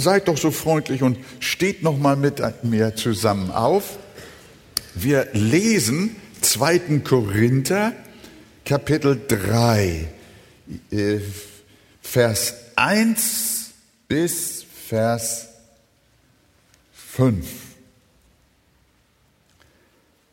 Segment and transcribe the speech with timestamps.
[0.00, 3.98] seid doch so freundlich und steht noch mal mit mir zusammen auf.
[4.94, 7.00] Wir lesen 2.
[7.04, 7.92] Korinther
[8.64, 10.08] Kapitel 3
[10.90, 11.18] äh,
[12.02, 13.70] Vers 1
[14.08, 15.48] bis Vers
[16.92, 17.46] 5.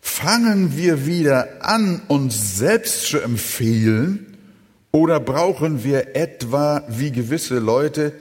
[0.02, 4.38] Fangen wir wieder an, uns selbst zu empfehlen,
[4.92, 8.14] oder brauchen wir etwa, wie gewisse Leute,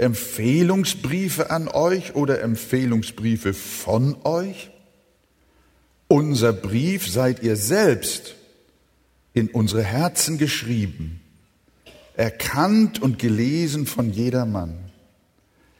[0.00, 4.70] Empfehlungsbriefe an euch oder Empfehlungsbriefe von euch?
[6.08, 8.34] Unser Brief seid ihr selbst
[9.34, 11.20] in unsere Herzen geschrieben,
[12.14, 14.74] erkannt und gelesen von jedermann.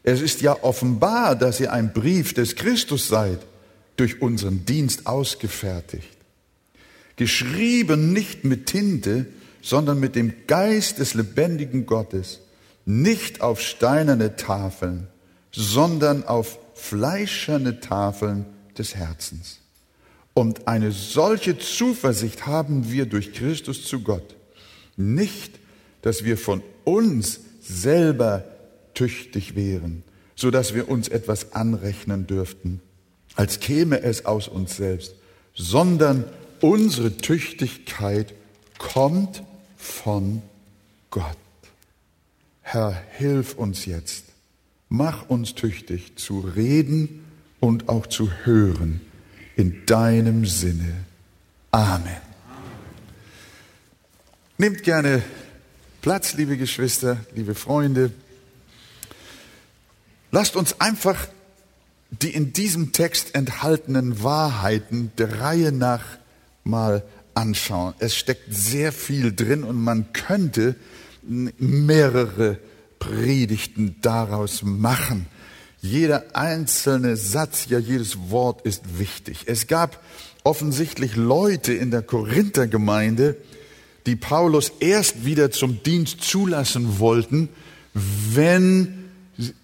[0.02, 3.41] Es ist ja offenbar, dass ihr ein Brief des Christus seid,
[3.97, 6.16] durch unseren Dienst ausgefertigt.
[7.16, 9.27] Geschrieben nicht mit Tinte,
[9.62, 12.41] sondern mit dem Geist des lebendigen Gottes,
[12.90, 15.06] nicht auf steinerne Tafeln,
[15.52, 19.58] sondern auf fleischerne Tafeln des Herzens.
[20.34, 24.36] Und eine solche Zuversicht haben wir durch Christus zu Gott.
[24.97, 25.58] Nicht,
[26.02, 28.44] dass wir von uns selber
[28.94, 30.02] tüchtig wären,
[30.34, 32.80] so dass wir uns etwas anrechnen dürften,
[33.36, 35.14] als käme es aus uns selbst,
[35.54, 36.25] sondern
[36.60, 38.34] unsere Tüchtigkeit
[38.78, 39.42] kommt
[39.77, 40.42] von
[41.10, 41.36] Gott.
[42.72, 44.26] Herr, hilf uns jetzt.
[44.88, 47.24] Mach uns tüchtig zu reden
[47.58, 49.00] und auch zu hören
[49.56, 51.04] in deinem Sinne.
[51.72, 52.16] Amen.
[54.56, 55.20] Nehmt gerne
[56.00, 58.12] Platz, liebe Geschwister, liebe Freunde.
[60.30, 61.26] Lasst uns einfach
[62.12, 66.04] die in diesem Text enthaltenen Wahrheiten der Reihe nach
[66.62, 67.02] mal
[67.34, 67.94] anschauen.
[67.98, 70.76] Es steckt sehr viel drin und man könnte
[71.22, 72.58] mehrere
[72.98, 75.26] Predigten daraus machen.
[75.82, 79.44] Jeder einzelne Satz, ja jedes Wort ist wichtig.
[79.46, 80.02] Es gab
[80.44, 83.36] offensichtlich Leute in der Korinthergemeinde,
[84.06, 87.48] die Paulus erst wieder zum Dienst zulassen wollten,
[87.94, 89.10] wenn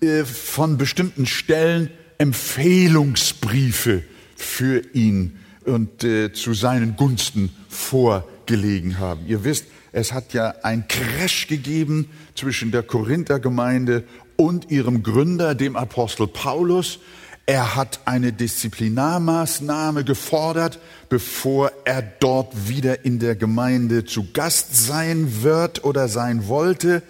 [0.01, 4.03] äh, von bestimmten Stellen Empfehlungsbriefe
[4.37, 9.27] für ihn und äh, zu seinen Gunsten vorgelegen haben.
[9.27, 14.05] Ihr wisst, es hat ja ein Crash gegeben zwischen der Korinthergemeinde
[14.37, 16.99] und ihrem Gründer, dem Apostel Paulus.
[17.47, 25.43] Er hat eine Disziplinarmaßnahme gefordert, bevor er dort wieder in der Gemeinde zu Gast sein
[25.43, 27.03] wird oder sein wollte.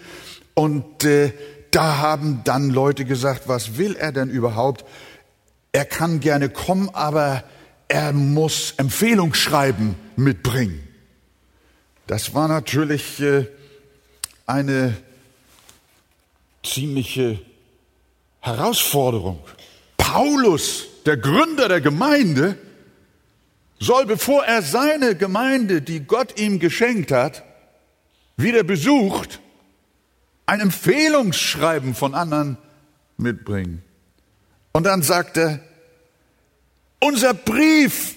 [0.54, 1.32] Und äh,
[1.70, 4.84] da haben dann Leute gesagt, was will er denn überhaupt?
[5.72, 7.44] Er kann gerne kommen, aber
[7.88, 10.85] er muss Empfehlungsschreiben mitbringen.
[12.06, 13.46] Das war natürlich äh,
[14.46, 14.96] eine
[16.62, 17.40] ziemliche
[18.40, 19.40] Herausforderung.
[19.96, 22.56] Paulus, der Gründer der Gemeinde,
[23.78, 27.42] soll, bevor er seine Gemeinde, die Gott ihm geschenkt hat,
[28.36, 29.40] wieder besucht,
[30.46, 32.56] ein Empfehlungsschreiben von anderen
[33.16, 33.82] mitbringen.
[34.72, 35.60] Und dann sagt er,
[37.00, 38.14] unser Brief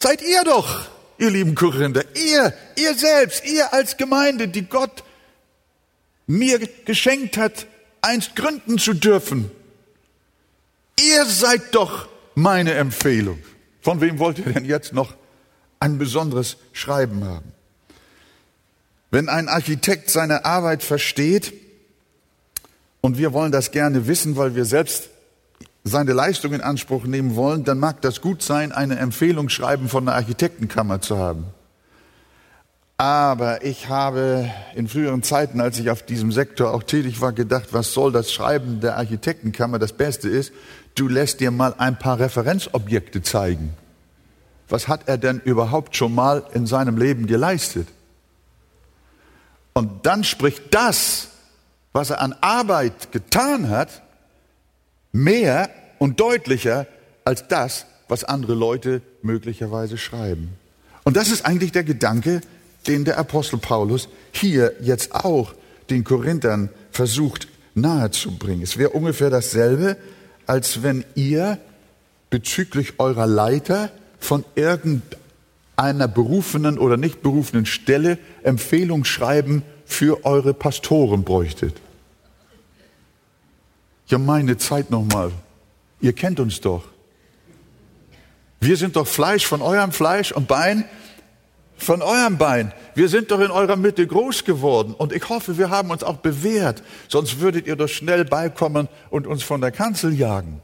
[0.00, 0.88] seid ihr doch,
[1.22, 5.04] ihr lieben Korinther, ihr, ihr selbst, ihr als Gemeinde, die Gott
[6.26, 7.66] mir geschenkt hat,
[8.00, 9.48] einst gründen zu dürfen.
[10.98, 13.38] Ihr seid doch meine Empfehlung.
[13.80, 15.14] Von wem wollt ihr denn jetzt noch
[15.78, 17.52] ein besonderes Schreiben haben?
[19.12, 21.52] Wenn ein Architekt seine Arbeit versteht,
[23.00, 25.10] und wir wollen das gerne wissen, weil wir selbst
[25.84, 30.04] seine Leistung in Anspruch nehmen wollen, dann mag das gut sein, eine Empfehlung schreiben von
[30.06, 31.46] der Architektenkammer zu haben.
[32.98, 37.70] Aber ich habe in früheren Zeiten, als ich auf diesem Sektor auch tätig war, gedacht,
[37.72, 39.80] was soll das Schreiben der Architektenkammer?
[39.80, 40.52] Das Beste ist,
[40.94, 43.74] du lässt dir mal ein paar Referenzobjekte zeigen.
[44.68, 47.88] Was hat er denn überhaupt schon mal in seinem Leben geleistet?
[49.72, 51.28] Und dann spricht das,
[51.92, 54.02] was er an Arbeit getan hat,
[55.12, 56.86] mehr und deutlicher
[57.24, 60.50] als das, was andere Leute möglicherweise schreiben.
[61.04, 62.40] Und das ist eigentlich der Gedanke,
[62.86, 65.54] den der Apostel Paulus hier jetzt auch
[65.90, 68.62] den Korinthern versucht nahezubringen.
[68.62, 69.96] Es wäre ungefähr dasselbe,
[70.46, 71.58] als wenn ihr
[72.30, 75.22] bezüglich eurer Leiter von irgendeinem
[75.76, 81.74] einer berufenen oder nicht berufenen Stelle Empfehlungsschreiben für eure Pastoren bräuchtet.
[84.12, 85.32] Ja, meine Zeit nochmal.
[86.02, 86.84] Ihr kennt uns doch.
[88.60, 90.84] Wir sind doch Fleisch von eurem Fleisch und Bein
[91.78, 92.74] von eurem Bein.
[92.94, 96.18] Wir sind doch in eurer Mitte groß geworden und ich hoffe, wir haben uns auch
[96.18, 96.82] bewährt.
[97.08, 100.60] Sonst würdet ihr doch schnell beikommen und uns von der Kanzel jagen.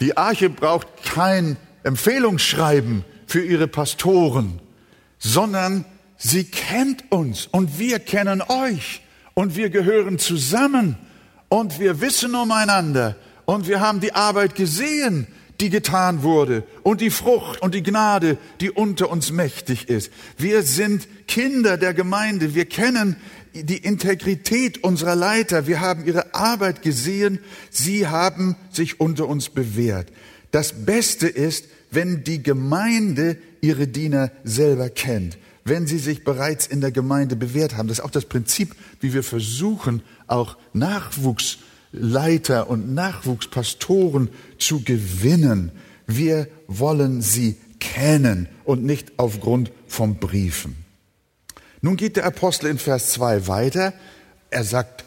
[0.00, 4.60] Die Arche braucht kein Empfehlungsschreiben für ihre Pastoren,
[5.18, 5.86] sondern
[6.18, 9.00] sie kennt uns und wir kennen euch
[9.34, 10.98] und wir gehören zusammen
[11.54, 13.14] und wir wissen umeinander
[13.44, 15.28] und wir haben die Arbeit gesehen,
[15.60, 20.10] die getan wurde und die Frucht und die Gnade, die unter uns mächtig ist.
[20.36, 22.56] Wir sind Kinder der Gemeinde.
[22.56, 23.14] Wir kennen
[23.52, 25.68] die Integrität unserer Leiter.
[25.68, 27.38] Wir haben ihre Arbeit gesehen.
[27.70, 30.08] Sie haben sich unter uns bewährt.
[30.50, 36.80] Das Beste ist, wenn die Gemeinde ihre Diener selber kennt, wenn sie sich bereits in
[36.80, 37.86] der Gemeinde bewährt haben.
[37.86, 41.58] Das ist auch das Prinzip, wie wir versuchen, auch Nachwuchs
[41.92, 44.28] Leiter und Nachwuchspastoren
[44.58, 45.70] zu gewinnen.
[46.06, 50.76] Wir wollen sie kennen und nicht aufgrund von Briefen.
[51.80, 53.92] Nun geht der Apostel in Vers 2 weiter.
[54.50, 55.04] Er sagt,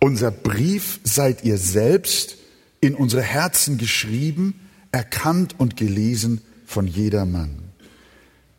[0.00, 2.36] unser Brief seid ihr selbst
[2.80, 4.60] in unsere Herzen geschrieben,
[4.92, 7.70] erkannt und gelesen von jedermann.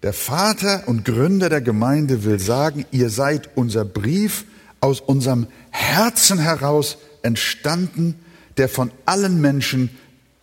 [0.04, 4.46] Der Vater und Gründer der Gemeinde will sagen, ihr seid unser Brief
[4.81, 8.19] aus unserem Herzen heraus entstanden,
[8.57, 9.89] der von allen Menschen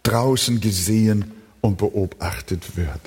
[0.05, 3.01] draußen gesehen und beobachtet wird.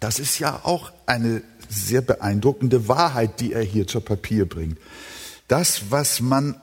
[0.00, 4.78] Das ist ja auch eine sehr beeindruckende Wahrheit, die er hier zu Papier bringt.
[5.48, 6.60] Das, was man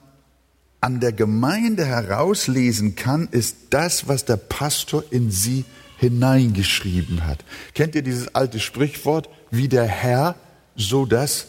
[0.81, 5.65] an der Gemeinde herauslesen kann, ist das, was der Pastor in sie
[5.97, 7.45] hineingeschrieben hat.
[7.73, 10.35] Kennt ihr dieses alte Sprichwort, wie der Herr,
[10.75, 11.47] so das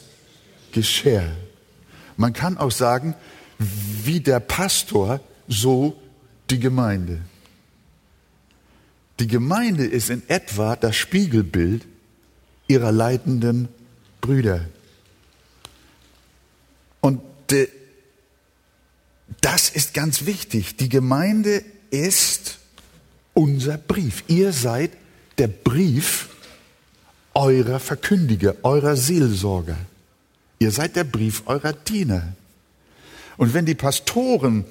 [0.70, 1.24] Geschirr?
[2.16, 3.14] Man kann auch sagen,
[3.58, 6.00] wie der Pastor, so
[6.50, 7.20] die Gemeinde.
[9.20, 11.86] Die Gemeinde ist in etwa das Spiegelbild
[12.66, 13.68] ihrer leitenden
[14.20, 14.66] Brüder.
[17.00, 17.20] Und
[19.40, 20.76] das ist ganz wichtig.
[20.76, 22.58] Die Gemeinde ist
[23.34, 24.24] unser Brief.
[24.26, 24.92] Ihr seid
[25.38, 26.30] der Brief
[27.34, 29.76] eurer Verkündiger, eurer Seelsorger.
[30.64, 32.32] Ihr seid der Brief eurer Diener.
[33.36, 34.64] Und wenn die Pastoren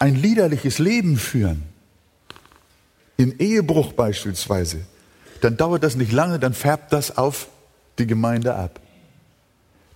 [0.00, 1.62] ein liederliches Leben führen,
[3.16, 4.80] in Ehebruch beispielsweise,
[5.40, 7.46] dann dauert das nicht lange, dann färbt das auf
[8.00, 8.80] die Gemeinde ab.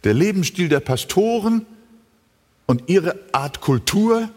[0.04, 1.66] Der Lebensstil der Pastoren
[2.66, 4.28] und ihre Art Kultur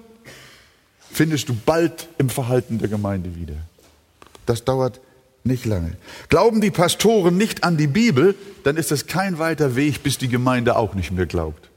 [1.11, 3.57] findest du bald im Verhalten der Gemeinde wieder.
[4.47, 4.99] Das dauert
[5.47, 5.93] nicht lange.
[6.29, 10.27] Glauben die Pastoren nicht an die Bibel, dann ist es kein weiter Weg, bis die
[10.27, 11.69] Gemeinde auch nicht mehr glaubt.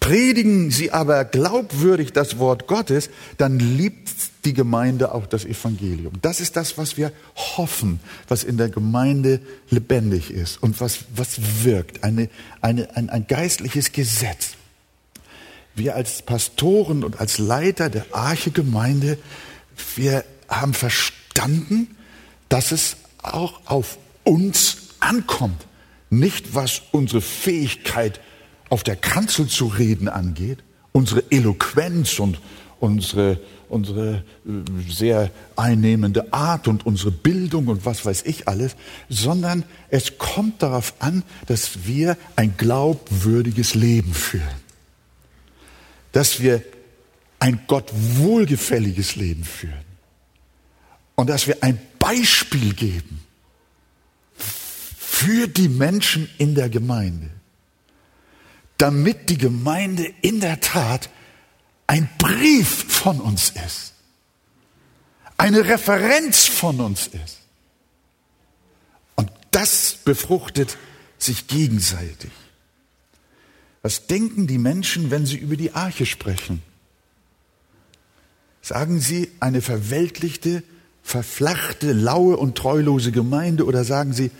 [0.00, 4.08] Predigen sie aber glaubwürdig das Wort Gottes, dann liebt
[4.44, 6.14] die Gemeinde auch das Evangelium.
[6.22, 9.40] Das ist das, was wir hoffen, was in der Gemeinde
[9.70, 12.04] lebendig ist und was, was wirkt.
[12.04, 12.30] Eine,
[12.60, 14.52] eine, ein, ein geistliches Gesetz.
[15.74, 19.18] Wir als Pastoren und als Leiter der Arche-Gemeinde,
[19.96, 21.17] wir haben verstanden,
[22.48, 25.66] dass es auch auf uns ankommt.
[26.10, 28.20] Nicht was unsere Fähigkeit
[28.70, 30.58] auf der Kanzel zu reden angeht,
[30.92, 32.40] unsere Eloquenz und
[32.80, 38.76] unsere, unsere äh, sehr einnehmende Art und unsere Bildung und was weiß ich alles,
[39.08, 44.68] sondern es kommt darauf an, dass wir ein glaubwürdiges Leben führen.
[46.12, 46.62] Dass wir
[47.38, 49.87] ein Gott wohlgefälliges Leben führen.
[51.18, 53.20] Und dass wir ein Beispiel geben
[54.36, 57.30] für die Menschen in der Gemeinde
[58.78, 61.10] damit die Gemeinde in der Tat
[61.86, 63.92] ein Brief von uns ist,
[65.36, 67.40] eine Referenz von uns ist.
[69.16, 70.78] Und das befruchtet
[71.18, 72.30] sich gegenseitig.
[73.82, 76.62] Was denken die Menschen, wenn sie über die Arche sprechen?
[78.62, 80.62] Sagen sie eine verweltlichte,
[81.08, 84.30] verflachte, laue und treulose Gemeinde oder sagen sie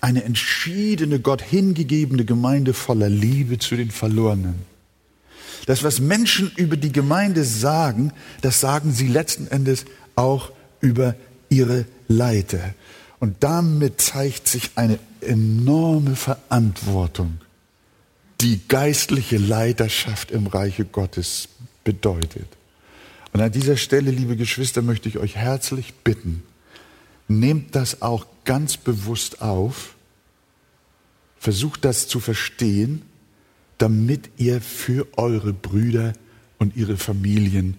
[0.00, 4.56] eine entschiedene, Gott hingegebene Gemeinde voller Liebe zu den Verlorenen.
[5.66, 9.84] Das, was Menschen über die Gemeinde sagen, das sagen sie letzten Endes
[10.16, 11.14] auch über
[11.48, 12.74] ihre Leiter.
[13.20, 17.38] Und damit zeigt sich eine enorme Verantwortung,
[18.40, 21.48] die geistliche Leiterschaft im Reiche Gottes
[21.84, 22.55] bedeutet.
[23.36, 26.42] Und an dieser Stelle, liebe Geschwister, möchte ich euch herzlich bitten,
[27.28, 29.94] Nehmt das auch ganz bewusst auf.
[31.38, 33.02] Versucht das zu verstehen,
[33.76, 36.14] damit ihr für eure Brüder
[36.56, 37.76] und ihre Familien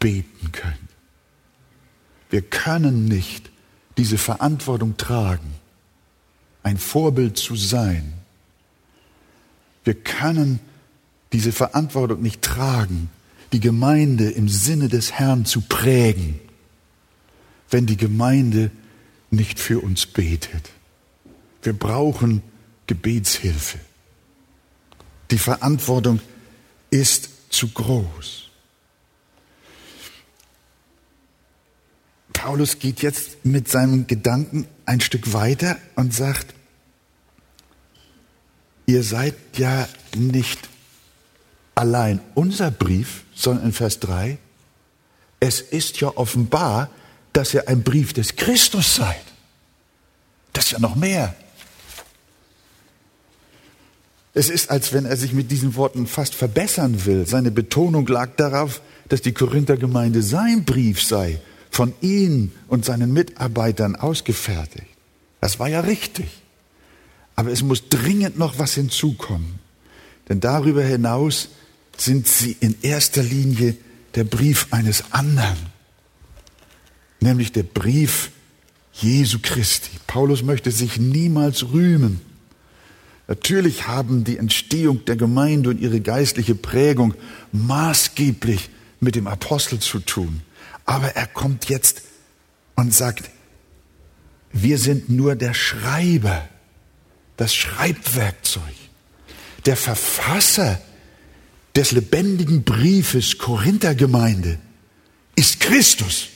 [0.00, 0.74] beten könnt.
[2.30, 3.52] Wir können nicht
[3.98, 5.54] diese Verantwortung tragen,
[6.64, 8.14] ein Vorbild zu sein.
[9.84, 10.58] Wir können
[11.32, 13.10] diese Verantwortung nicht tragen,
[13.52, 16.38] die Gemeinde im Sinne des Herrn zu prägen,
[17.70, 18.70] wenn die Gemeinde
[19.30, 20.70] nicht für uns betet.
[21.62, 22.42] Wir brauchen
[22.86, 23.78] Gebetshilfe.
[25.30, 26.20] Die Verantwortung
[26.90, 28.48] ist zu groß.
[32.32, 36.54] Paulus geht jetzt mit seinem Gedanken ein Stück weiter und sagt,
[38.86, 40.68] ihr seid ja nicht
[41.78, 44.36] allein unser Brief, sondern in Vers 3,
[45.38, 46.90] es ist ja offenbar,
[47.32, 49.22] dass ihr ein Brief des Christus seid.
[50.52, 51.36] Das ist ja noch mehr.
[54.34, 57.28] Es ist, als wenn er sich mit diesen Worten fast verbessern will.
[57.28, 63.94] Seine Betonung lag darauf, dass die Korinthergemeinde sein Brief sei, von ihm und seinen Mitarbeitern
[63.94, 64.88] ausgefertigt.
[65.40, 66.28] Das war ja richtig.
[67.36, 69.60] Aber es muss dringend noch was hinzukommen.
[70.28, 71.50] Denn darüber hinaus
[72.00, 73.76] sind sie in erster Linie
[74.14, 75.56] der Brief eines anderen,
[77.20, 78.30] nämlich der Brief
[78.92, 79.90] Jesu Christi.
[80.06, 82.20] Paulus möchte sich niemals rühmen.
[83.28, 87.14] Natürlich haben die Entstehung der Gemeinde und ihre geistliche Prägung
[87.52, 90.42] maßgeblich mit dem Apostel zu tun.
[90.86, 92.02] Aber er kommt jetzt
[92.74, 93.30] und sagt,
[94.52, 96.48] wir sind nur der Schreiber,
[97.36, 98.62] das Schreibwerkzeug,
[99.66, 100.80] der Verfasser
[101.78, 104.58] des lebendigen Briefes Korinthergemeinde
[105.36, 106.28] ist Christus.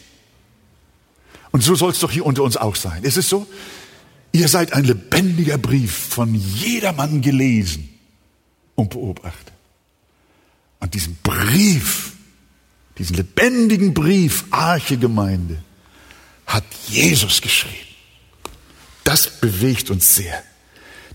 [1.51, 3.03] Und so soll es doch hier unter uns auch sein.
[3.03, 3.47] Ist es so?
[4.33, 7.91] Ihr seid ein lebendiger Brief, von jedermann gelesen
[8.75, 9.53] und beobachtet.
[10.81, 12.13] Und diesen Brief
[12.99, 15.59] diesen lebendigen Brief, Arche Gemeinde,
[16.47, 17.75] hat Jesus geschrieben.
[19.05, 20.43] Das bewegt uns sehr.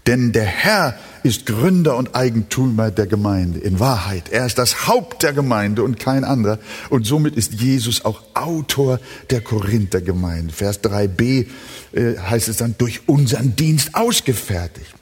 [0.05, 3.59] Denn der Herr ist Gründer und Eigentümer der Gemeinde.
[3.59, 6.57] In Wahrheit, er ist das Haupt der Gemeinde und kein anderer.
[6.89, 10.53] Und somit ist Jesus auch Autor der Korinthergemeinde.
[10.53, 11.45] Vers 3b
[11.91, 14.93] äh, heißt es dann, durch unseren Dienst ausgefertigt.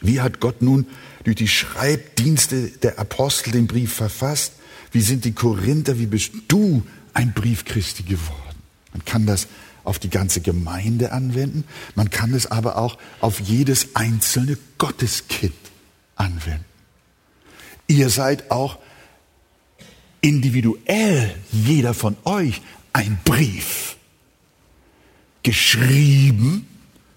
[0.00, 0.86] Wie hat Gott nun
[1.24, 4.54] durch die Schreibdienste der Apostel den Brief verfasst?
[4.92, 5.98] Wie sind die Korinther?
[5.98, 6.82] Wie bist du
[7.12, 8.56] ein Brief Christi geworden?
[8.92, 9.46] Man kann das
[9.88, 11.64] auf die ganze Gemeinde anwenden.
[11.94, 15.54] Man kann es aber auch auf jedes einzelne Gotteskind
[16.14, 16.64] anwenden.
[17.86, 18.78] Ihr seid auch
[20.20, 22.60] individuell, jeder von euch,
[22.92, 23.96] ein Brief.
[25.42, 26.68] Geschrieben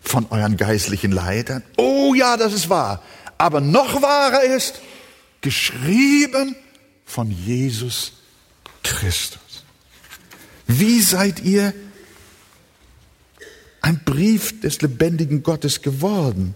[0.02, 1.64] von euren geistlichen Leitern.
[1.78, 3.04] Oh ja, das ist wahr.
[3.38, 4.80] Aber noch wahrer ist,
[5.42, 6.56] geschrieben
[7.06, 8.14] von Jesus
[8.82, 9.66] Christus.
[10.68, 11.74] Wie seid ihr
[13.82, 16.56] ein Brief des lebendigen Gottes geworden?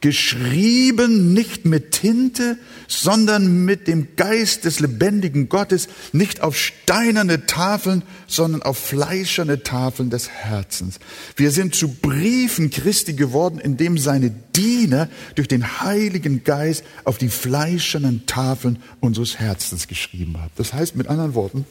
[0.00, 8.02] geschrieben nicht mit Tinte, sondern mit dem Geist des lebendigen Gottes, nicht auf steinerne Tafeln,
[8.26, 11.00] sondern auf fleischerne Tafeln des Herzens.
[11.36, 17.28] Wir sind zu Briefen Christi geworden, indem seine Diener durch den Heiligen Geist auf die
[17.28, 20.52] fleischernen Tafeln unseres Herzens geschrieben haben.
[20.56, 21.66] Das heißt mit anderen Worten,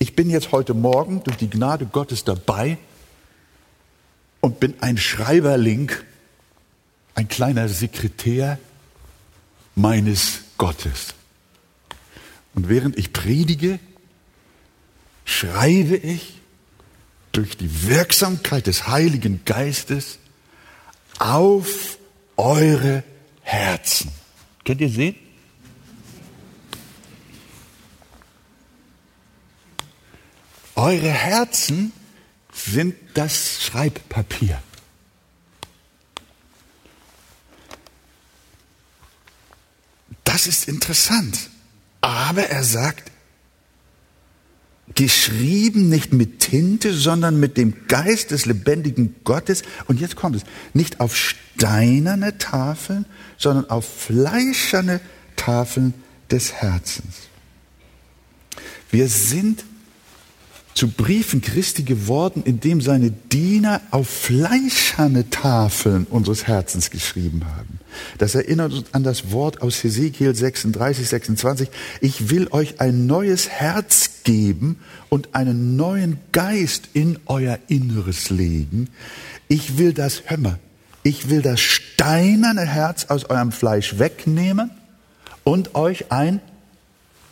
[0.00, 2.78] ich bin jetzt heute Morgen durch die Gnade Gottes dabei
[4.44, 5.90] und bin ein Schreiberling
[7.14, 8.58] ein kleiner Sekretär
[9.74, 11.14] meines Gottes.
[12.54, 13.78] Und während ich predige,
[15.24, 16.42] schreibe ich
[17.32, 20.18] durch die Wirksamkeit des Heiligen Geistes
[21.18, 21.96] auf
[22.36, 23.02] eure
[23.40, 24.12] Herzen.
[24.66, 25.16] Könnt ihr sehen?
[30.74, 31.92] Eure Herzen
[32.54, 34.62] sind das Schreibpapier.
[40.24, 41.50] Das ist interessant.
[42.00, 43.10] Aber er sagt,
[44.94, 49.62] geschrieben nicht mit Tinte, sondern mit dem Geist des lebendigen Gottes.
[49.86, 50.42] Und jetzt kommt es,
[50.72, 53.06] nicht auf steinerne Tafeln,
[53.38, 55.00] sondern auf fleischerne
[55.36, 55.94] Tafeln
[56.30, 57.14] des Herzens.
[58.90, 59.64] Wir sind
[60.74, 67.78] zu Briefen Christi geworden, indem seine Diener auf fleischerne Tafeln unseres Herzens geschrieben haben.
[68.18, 71.68] Das erinnert uns an das Wort aus Hesekiel 36, 26.
[72.00, 78.88] Ich will euch ein neues Herz geben und einen neuen Geist in euer Inneres legen.
[79.46, 80.58] Ich will das, hör mal,
[81.04, 84.70] ich will das steinerne Herz aus eurem Fleisch wegnehmen
[85.44, 86.40] und euch ein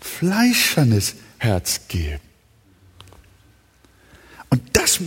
[0.00, 2.31] fleischernes Herz geben.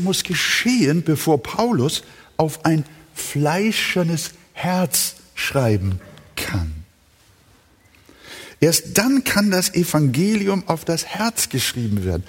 [0.03, 2.03] Muss geschehen, bevor Paulus
[2.37, 5.99] auf ein fleischernes Herz schreiben
[6.35, 6.73] kann.
[8.59, 12.23] Erst dann kann das Evangelium auf das Herz geschrieben werden.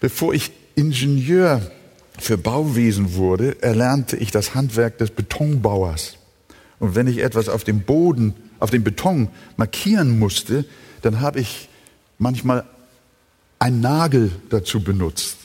[0.00, 1.70] Bevor ich Ingenieur
[2.18, 6.16] für Bauwesen wurde, erlernte ich das Handwerk des Betonbauers.
[6.78, 10.64] Und wenn ich etwas auf dem Boden, auf dem Beton markieren musste,
[11.02, 11.68] dann habe ich
[12.18, 12.64] manchmal
[13.58, 15.36] einen Nagel dazu benutzt.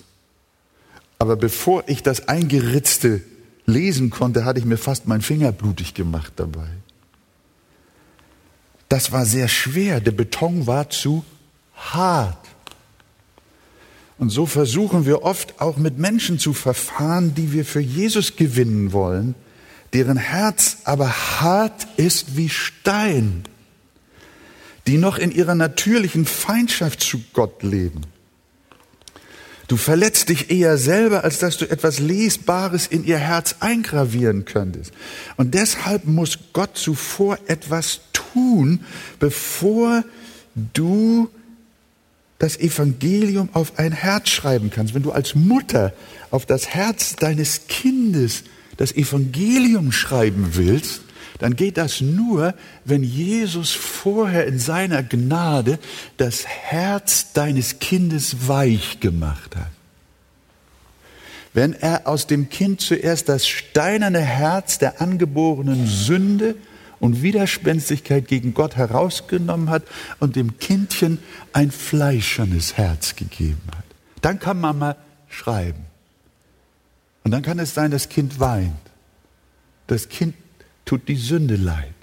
[1.19, 3.21] Aber bevor ich das Eingeritzte
[3.65, 6.67] lesen konnte, hatte ich mir fast meinen Finger blutig gemacht dabei.
[8.89, 9.99] Das war sehr schwer.
[9.99, 11.25] Der Beton war zu
[11.75, 12.37] hart.
[14.17, 18.93] Und so versuchen wir oft auch mit Menschen zu verfahren, die wir für Jesus gewinnen
[18.93, 19.35] wollen,
[19.93, 21.09] deren Herz aber
[21.41, 23.43] hart ist wie Stein,
[24.87, 28.01] die noch in ihrer natürlichen Feindschaft zu Gott leben.
[29.67, 34.91] Du verletzt dich eher selber, als dass du etwas Lesbares in ihr Herz eingravieren könntest.
[35.37, 38.81] Und deshalb muss Gott zuvor etwas tun,
[39.19, 40.03] bevor
[40.73, 41.29] du
[42.37, 44.93] das Evangelium auf ein Herz schreiben kannst.
[44.93, 45.93] Wenn du als Mutter
[46.31, 48.43] auf das Herz deines Kindes
[48.77, 51.01] das Evangelium schreiben willst,
[51.39, 52.53] dann geht das nur,
[52.85, 55.79] wenn Jesus vorher in seiner Gnade
[56.17, 59.71] das Herz deines Kindes weich gemacht hat.
[61.53, 66.55] Wenn er aus dem Kind zuerst das steinerne Herz der angeborenen Sünde
[66.99, 69.83] und Widerspenstigkeit gegen Gott herausgenommen hat
[70.19, 71.19] und dem Kindchen
[71.53, 73.85] ein fleischernes Herz gegeben hat.
[74.21, 74.95] Dann kann Mama
[75.29, 75.85] schreiben.
[77.23, 78.71] Und dann kann es sein, das Kind weint.
[79.87, 80.35] Das Kind
[80.85, 81.93] tut die Sünde leid.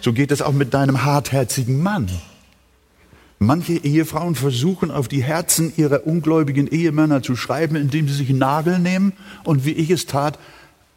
[0.00, 2.08] So geht es auch mit deinem hartherzigen Mann.
[3.38, 8.38] Manche Ehefrauen versuchen auf die Herzen ihrer ungläubigen Ehemänner zu schreiben, indem sie sich einen
[8.38, 9.12] Nagel nehmen
[9.44, 10.38] und wie ich es tat,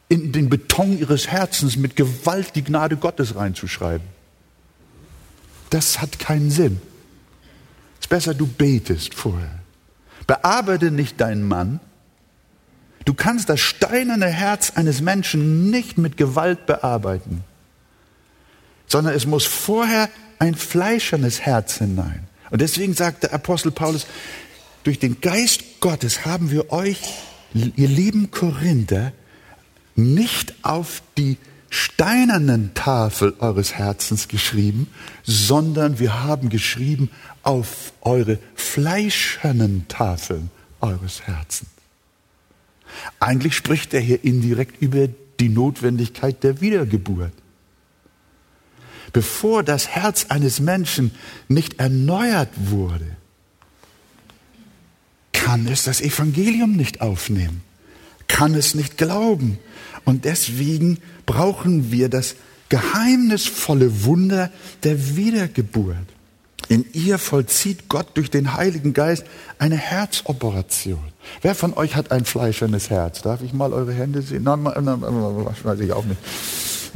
[0.08, 4.08] in den Beton ihres Herzens mit Gewalt die Gnade Gottes reinzuschreiben.
[5.70, 6.82] Das hat keinen Sinn.
[8.00, 9.60] Es ist besser, du betest vorher.
[10.26, 11.80] Bearbeite nicht deinen Mann,
[13.10, 17.44] Du kannst das steinerne Herz eines Menschen nicht mit Gewalt bearbeiten,
[18.86, 22.28] sondern es muss vorher ein fleischernes Herz hinein.
[22.52, 24.06] Und deswegen sagt der Apostel Paulus,
[24.84, 27.00] durch den Geist Gottes haben wir euch,
[27.56, 29.12] ihr lieben Korinther,
[29.96, 31.40] nicht auf die
[31.72, 34.86] steinernen Tafel eures Herzens geschrieben,
[35.24, 37.10] sondern wir haben geschrieben
[37.42, 41.70] auf eure fleischernen Tafeln eures Herzens.
[43.20, 45.08] Eigentlich spricht er hier indirekt über
[45.40, 47.34] die Notwendigkeit der Wiedergeburt.
[49.14, 51.12] Bevor das Herz eines Menschen
[51.48, 53.18] nicht erneuert wurde,
[55.32, 57.62] kann es das Evangelium nicht aufnehmen,
[58.28, 59.58] kann es nicht glauben.
[60.06, 62.36] Und deswegen brauchen wir das
[62.70, 64.52] geheimnisvolle Wunder
[64.84, 66.08] der Wiedergeburt.
[66.70, 69.26] In ihr vollzieht Gott durch den Heiligen Geist
[69.58, 71.02] eine Herzoperation.
[71.42, 73.24] Wer von euch hat ein fleischernes Herz?
[73.24, 74.44] Darf ich mal eure Hände sehen?
[74.44, 76.20] Nein, nein, nein, weiß ich auch nicht.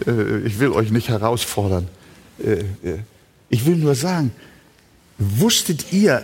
[0.06, 1.88] Äh, ich will euch nicht herausfordern.
[2.38, 3.00] Äh, äh,
[3.50, 4.32] ich will nur sagen,
[5.18, 6.24] wusstet ihr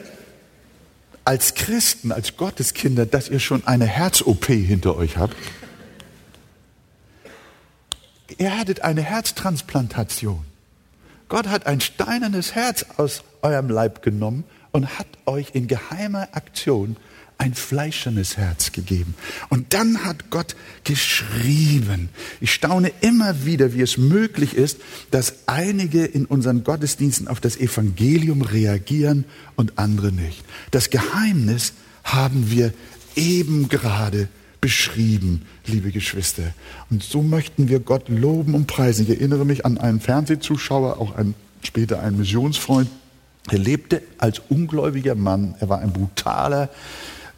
[1.26, 5.36] als Christen, als Gotteskinder, dass ihr schon eine Herz-OP hinter euch habt?
[8.38, 10.46] Ihr hattet eine Herztransplantation.
[11.30, 16.98] Gott hat ein steinernes Herz aus eurem Leib genommen und hat euch in geheimer Aktion
[17.38, 19.15] ein fleischernes Herz gegeben.
[19.48, 22.10] Und dann hat Gott geschrieben.
[22.42, 24.80] Ich staune immer wieder, wie es möglich ist,
[25.12, 29.24] dass einige in unseren Gottesdiensten auf das Evangelium reagieren
[29.56, 30.44] und andere nicht.
[30.72, 32.74] Das Geheimnis haben wir
[33.15, 34.28] eben gerade
[34.62, 36.54] beschrieben, liebe Geschwister.
[36.89, 39.04] Und so möchten wir Gott loben und preisen.
[39.04, 42.89] Ich erinnere mich an einen Fernsehzuschauer, auch ein, später einen Missionsfreund.
[43.50, 45.56] Er lebte als ungläubiger Mann.
[45.60, 46.69] Er war ein brutaler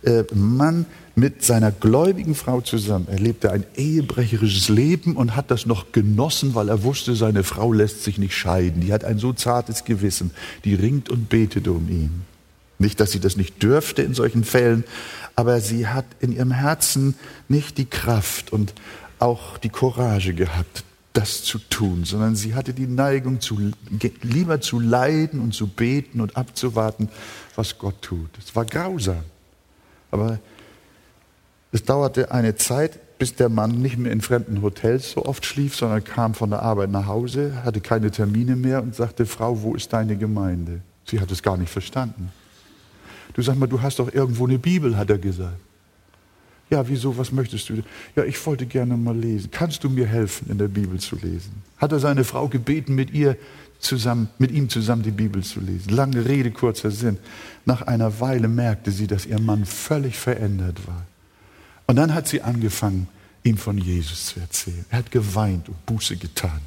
[0.03, 3.07] äh, Mann mit seiner gläubigen Frau zusammen.
[3.10, 7.71] Er lebte ein ehebrecherisches Leben und hat das noch genossen, weil er wusste, seine Frau
[7.73, 8.81] lässt sich nicht scheiden.
[8.81, 10.31] Die hat ein so zartes Gewissen.
[10.65, 12.23] Die ringt und betet um ihn.
[12.79, 14.84] Nicht, dass sie das nicht dürfte in solchen Fällen,
[15.41, 17.15] aber sie hat in ihrem Herzen
[17.47, 18.75] nicht die Kraft und
[19.17, 23.71] auch die Courage gehabt, das zu tun, sondern sie hatte die Neigung, zu,
[24.21, 27.10] lieber zu leiden und zu beten und abzuwarten,
[27.56, 28.30] was Gott tut.
[28.38, 29.23] Es war grausam.
[30.12, 30.38] Aber
[31.71, 35.75] es dauerte eine Zeit, bis der Mann nicht mehr in fremden Hotels so oft schlief,
[35.75, 39.73] sondern kam von der Arbeit nach Hause, hatte keine Termine mehr und sagte, Frau, wo
[39.73, 40.82] ist deine Gemeinde?
[41.06, 42.32] Sie hat es gar nicht verstanden.
[43.34, 45.60] Du sag mal, du hast doch irgendwo eine Bibel, hat er gesagt.
[46.70, 47.84] Ja, wieso, was möchtest du?
[48.15, 49.52] Ja, ich wollte gerne mal lesen.
[49.52, 51.52] Kannst du mir helfen, in der Bibel zu lesen?
[51.78, 53.36] Hat er seine Frau gebeten, mit ihr
[53.80, 55.89] zusammen, mit ihm zusammen die Bibel zu lesen?
[55.89, 57.17] Lange Rede, kurzer Sinn.
[57.65, 61.06] Nach einer Weile merkte sie, dass ihr Mann völlig verändert war.
[61.88, 63.10] Und dann hat sie angefangen,
[63.44, 64.86] ihm von Jesus zu erzählen.
[64.89, 66.62] Er hat geweint und Buße getan.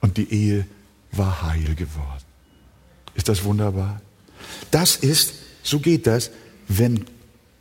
[0.00, 0.64] Und die Ehe
[1.10, 2.22] war heil geworden.
[3.14, 4.00] Ist das wunderbar?
[4.70, 6.30] Das ist, so geht das,
[6.68, 7.04] wenn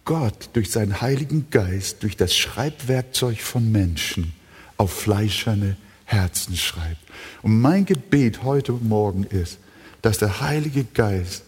[0.05, 4.33] Gott durch seinen Heiligen Geist, durch das Schreibwerkzeug von Menschen
[4.77, 7.01] auf fleischerne Herzen schreibt.
[7.41, 9.57] Und mein Gebet heute Morgen ist,
[10.01, 11.43] dass der Heilige Geist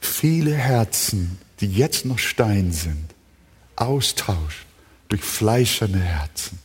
[0.00, 3.08] viele Herzen, die jetzt noch Stein sind,
[3.74, 4.64] austauscht
[5.08, 6.60] durch fleischerne Herzen,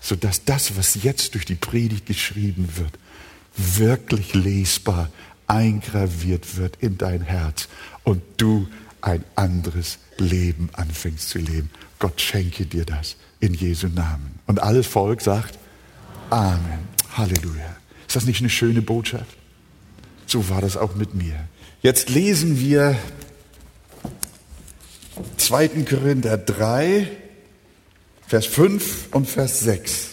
[0.00, 2.98] sodass das, was jetzt durch die Predigt geschrieben wird,
[3.56, 5.10] wirklich lesbar
[5.46, 7.68] eingraviert wird in dein Herz
[8.08, 8.66] und du
[9.02, 11.70] ein anderes Leben anfängst zu leben.
[11.98, 14.38] Gott schenke dir das in Jesu Namen.
[14.46, 15.58] Und alles Volk sagt
[16.30, 16.88] Amen.
[17.14, 17.76] Halleluja.
[18.06, 19.36] Ist das nicht eine schöne Botschaft?
[20.26, 21.34] So war das auch mit mir.
[21.82, 22.96] Jetzt lesen wir
[25.36, 25.68] 2.
[25.84, 27.08] Korinther 3,
[28.26, 30.10] Vers 5 und Vers 6.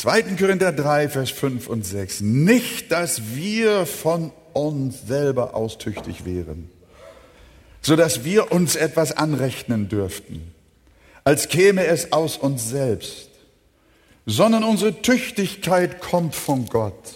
[0.00, 0.22] 2.
[0.38, 2.20] Korinther 3, Vers 5 und 6.
[2.20, 6.70] Nicht, dass wir von uns selber austüchtig wären
[7.82, 10.52] so dass wir uns etwas anrechnen dürften,
[11.24, 13.28] als käme es aus uns selbst,
[14.26, 17.14] sondern unsere Tüchtigkeit kommt von Gott,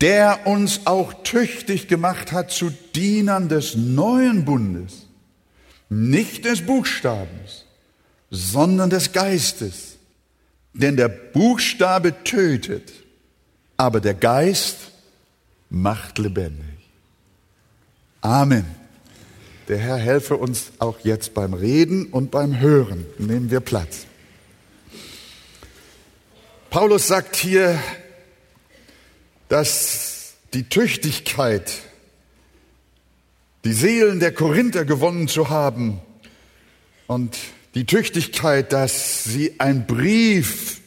[0.00, 5.06] der uns auch tüchtig gemacht hat zu Dienern des neuen Bundes,
[5.90, 7.66] nicht des Buchstabens,
[8.30, 9.89] sondern des Geistes.
[10.72, 12.92] Denn der Buchstabe tötet,
[13.76, 14.76] aber der Geist
[15.68, 16.66] macht lebendig.
[18.20, 18.66] Amen.
[19.68, 23.06] Der Herr helfe uns auch jetzt beim Reden und beim Hören.
[23.18, 24.06] Nehmen wir Platz.
[26.70, 27.80] Paulus sagt hier,
[29.48, 31.72] dass die Tüchtigkeit,
[33.64, 36.00] die Seelen der Korinther gewonnen zu haben
[37.06, 37.36] und
[37.74, 40.80] die Tüchtigkeit, dass sie ein Brief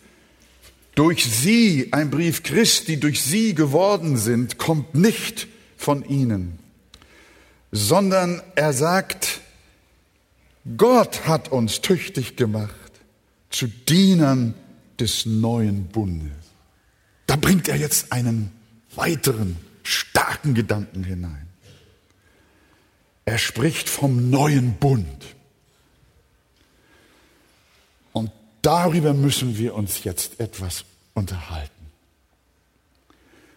[0.96, 6.60] durch sie, ein Brief Christi durch sie geworden sind, kommt nicht von ihnen
[7.74, 9.42] sondern er sagt,
[10.78, 12.72] Gott hat uns tüchtig gemacht
[13.50, 14.54] zu Dienern
[15.00, 16.32] des neuen Bundes.
[17.26, 18.52] Da bringt er jetzt einen
[18.96, 21.48] weiteren starken Gedanken hinein.
[23.26, 25.26] Er spricht vom neuen Bund.
[28.12, 28.32] Und
[28.64, 31.70] darüber müssen wir uns jetzt etwas unterhalten.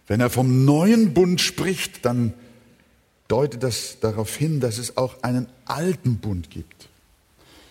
[0.07, 2.35] Wenn er vom neuen Bund spricht, dann
[3.29, 6.89] deutet das darauf hin, dass es auch einen alten Bund gibt.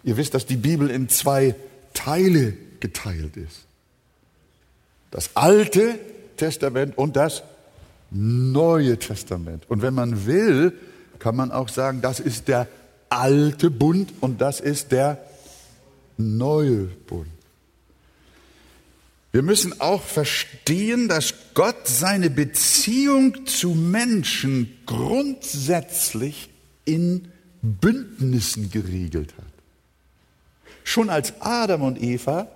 [0.03, 1.55] Ihr wisst, dass die Bibel in zwei
[1.93, 3.65] Teile geteilt ist.
[5.11, 5.97] Das Alte
[6.37, 7.43] Testament und das
[8.11, 9.63] Neue Testament.
[9.69, 10.73] Und wenn man will,
[11.19, 12.67] kann man auch sagen, das ist der
[13.09, 15.17] alte Bund und das ist der
[16.17, 17.27] neue Bund.
[19.31, 26.49] Wir müssen auch verstehen, dass Gott seine Beziehung zu Menschen grundsätzlich
[26.85, 27.27] in
[27.61, 29.45] Bündnissen geregelt hat.
[30.85, 32.47] Schon als Adam und Eva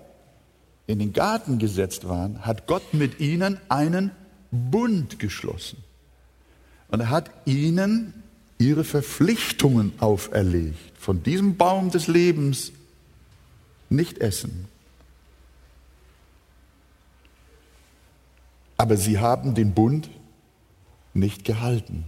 [0.87, 4.11] in den Garten gesetzt waren, hat Gott mit ihnen einen
[4.51, 5.83] Bund geschlossen.
[6.87, 8.13] Und er hat ihnen
[8.57, 10.77] ihre Verpflichtungen auferlegt.
[10.97, 12.71] Von diesem Baum des Lebens
[13.89, 14.67] nicht essen,
[18.79, 20.09] Aber sie haben den Bund
[21.13, 22.05] nicht gehalten.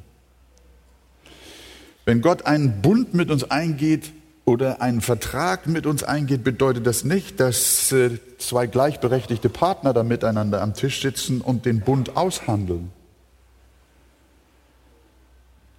[2.05, 4.13] Wenn Gott einen Bund mit uns eingeht
[4.45, 10.03] oder einen Vertrag mit uns eingeht, bedeutet das nicht, dass äh, zwei gleichberechtigte Partner da
[10.03, 12.93] miteinander am Tisch sitzen und den Bund aushandeln.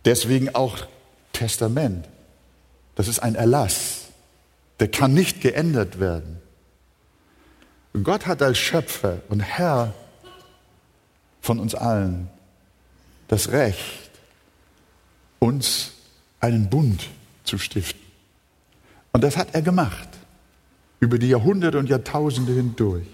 [0.05, 0.77] Deswegen auch
[1.33, 2.07] Testament.
[2.97, 4.02] Das ist ein Erlass.
[4.81, 6.39] Der kann nicht geändert werden.
[8.03, 9.95] Gott hat als Schöpfer und Herr
[11.41, 12.29] von uns allen
[13.29, 14.11] das Recht,
[15.39, 15.93] uns
[16.41, 17.09] einen Bund
[17.45, 18.01] zu stiften.
[19.13, 20.09] Und das hat er gemacht,
[21.01, 23.07] über die Jahrhunderte und Jahrtausende hindurch.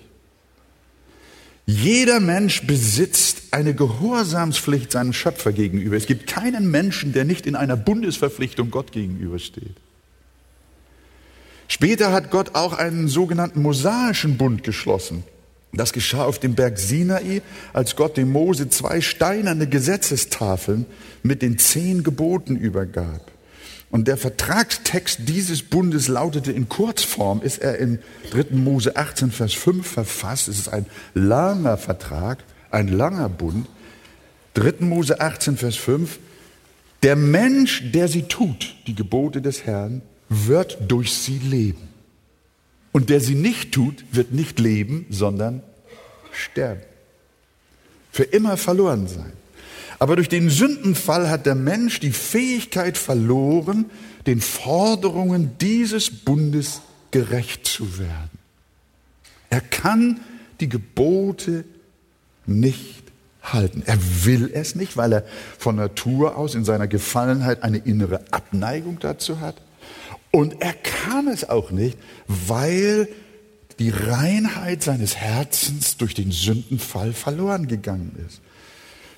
[1.66, 5.96] Jeder Mensch besitzt eine Gehorsamspflicht seinem Schöpfer gegenüber.
[5.96, 9.76] Es gibt keinen Menschen, der nicht in einer Bundesverpflichtung Gott gegenübersteht.
[11.68, 15.22] Später hat Gott auch einen sogenannten mosaischen Bund geschlossen.
[15.72, 17.42] Das geschah auf dem Berg Sinai,
[17.74, 20.86] als Gott dem Mose zwei steinerne Gesetzestafeln
[21.22, 23.30] mit den zehn Geboten übergab.
[23.90, 28.00] Und der Vertragstext dieses Bundes lautete in Kurzform, ist er in
[28.30, 28.54] 3.
[28.56, 30.48] Mose 18, Vers 5 verfasst.
[30.48, 33.66] Es ist ein langer Vertrag, ein langer Bund.
[34.54, 34.84] 3.
[34.84, 36.18] Mose 18, Vers 5.
[37.02, 41.88] Der Mensch, der sie tut, die Gebote des Herrn, wird durch sie leben.
[42.92, 45.62] Und der sie nicht tut, wird nicht leben, sondern
[46.32, 46.82] sterben.
[48.10, 49.32] Für immer verloren sein.
[49.98, 53.86] Aber durch den Sündenfall hat der Mensch die Fähigkeit verloren,
[54.26, 58.30] den Forderungen dieses Bundes gerecht zu werden.
[59.50, 60.20] Er kann
[60.60, 61.64] die Gebote
[62.46, 63.04] nicht
[63.42, 63.82] halten.
[63.86, 65.24] Er will es nicht, weil er
[65.58, 69.56] von Natur aus in seiner Gefallenheit eine innere Abneigung dazu hat.
[70.30, 73.08] Und er kann es auch nicht, weil
[73.78, 78.40] die Reinheit seines Herzens durch den Sündenfall verloren gegangen ist.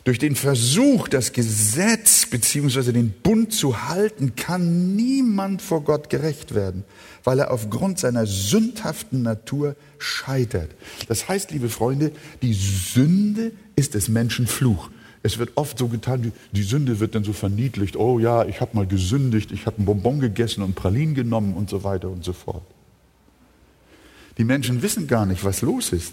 [0.05, 2.93] Durch den Versuch, das Gesetz bzw.
[2.93, 6.85] den Bund zu halten, kann niemand vor Gott gerecht werden,
[7.23, 10.71] weil er aufgrund seiner sündhaften Natur scheitert.
[11.09, 14.91] Das heißt, liebe Freunde, die Sünde ist des Menschen Fluch.
[15.23, 17.97] Es wird oft so getan, die, die Sünde wird dann so verniedlicht.
[17.97, 21.69] Oh ja, ich habe mal gesündigt, ich habe einen Bonbon gegessen und Pralin genommen und
[21.69, 22.63] so weiter und so fort.
[24.39, 26.13] Die Menschen wissen gar nicht, was los ist.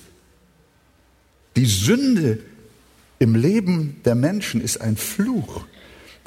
[1.56, 2.40] Die Sünde
[3.20, 5.66] im Leben der Menschen ist ein Fluch.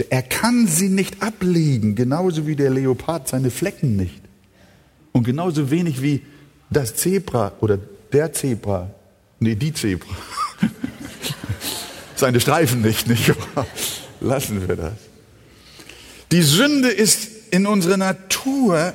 [0.08, 4.22] Er kann sie nicht ablegen, genauso wie der Leopard seine Flecken nicht.
[5.12, 6.22] Und genauso wenig wie
[6.70, 7.78] das Zebra oder
[8.12, 8.90] der Zebra,
[9.40, 10.16] nee, die Zebra,
[12.20, 13.66] seine Streifen nicht, nicht wahr?
[14.20, 14.94] Lassen wir das.
[16.32, 18.92] Die Sünde ist in unsere Natur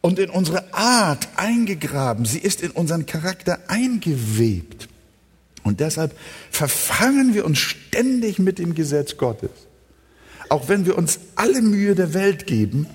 [0.00, 2.24] und in unsere Art eingegraben.
[2.24, 4.88] Sie ist in unseren Charakter eingewebt.
[5.62, 6.14] Und deshalb
[6.50, 9.50] verfangen wir uns ständig mit dem Gesetz Gottes.
[10.50, 12.86] Auch wenn wir uns alle Mühe der Welt geben,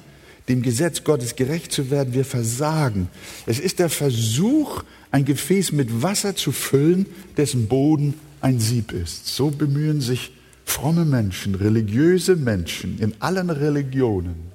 [0.49, 3.09] dem Gesetz Gottes gerecht zu werden, wir versagen.
[3.45, 7.05] Es ist der Versuch, ein Gefäß mit Wasser zu füllen,
[7.37, 9.27] dessen Boden ein Sieb ist.
[9.27, 10.31] So bemühen sich
[10.65, 14.51] fromme Menschen, religiöse Menschen in allen Religionen.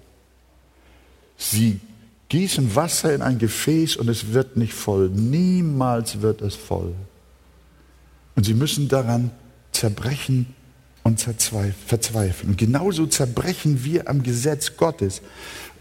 [1.36, 1.80] Sie
[2.28, 5.10] gießen Wasser in ein Gefäß und es wird nicht voll.
[5.10, 6.94] Niemals wird es voll.
[8.36, 9.30] Und sie müssen daran
[9.72, 10.46] zerbrechen
[11.02, 12.50] und verzweifeln.
[12.50, 15.20] Und genauso zerbrechen wir am Gesetz Gottes.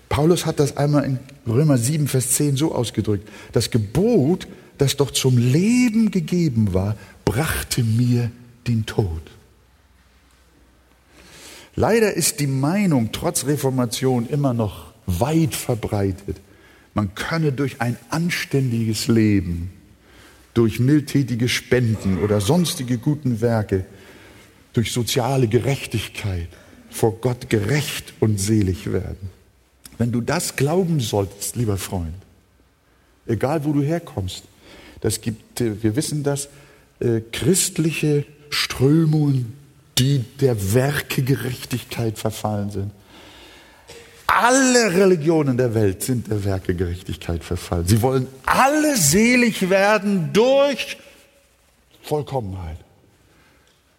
[0.10, 3.28] Paulus hat das einmal in Römer 7, Vers 10 so ausgedrückt.
[3.52, 8.32] Das Gebot, das doch zum Leben gegeben war, brachte mir
[8.68, 9.22] den Tod.
[11.76, 16.38] Leider ist die Meinung trotz Reformation immer noch weit verbreitet.
[16.94, 19.72] Man könne durch ein anständiges Leben
[20.54, 23.86] durch mildtätige Spenden oder sonstige guten Werke,
[24.74, 26.50] durch soziale Gerechtigkeit
[26.90, 29.30] vor Gott gerecht und selig werden.
[29.98, 32.14] Wenn du das glauben solltest, lieber Freund,
[33.26, 34.44] egal wo du herkommst,
[35.04, 36.48] das gibt, äh, wir wissen das,
[37.00, 39.54] äh, christliche Strömungen,
[39.98, 42.92] die der Werkegerechtigkeit verfallen sind.
[44.26, 47.86] Alle Religionen der Welt sind der Werkegerechtigkeit verfallen.
[47.86, 50.98] Sie wollen alle selig werden durch
[52.02, 52.78] Vollkommenheit,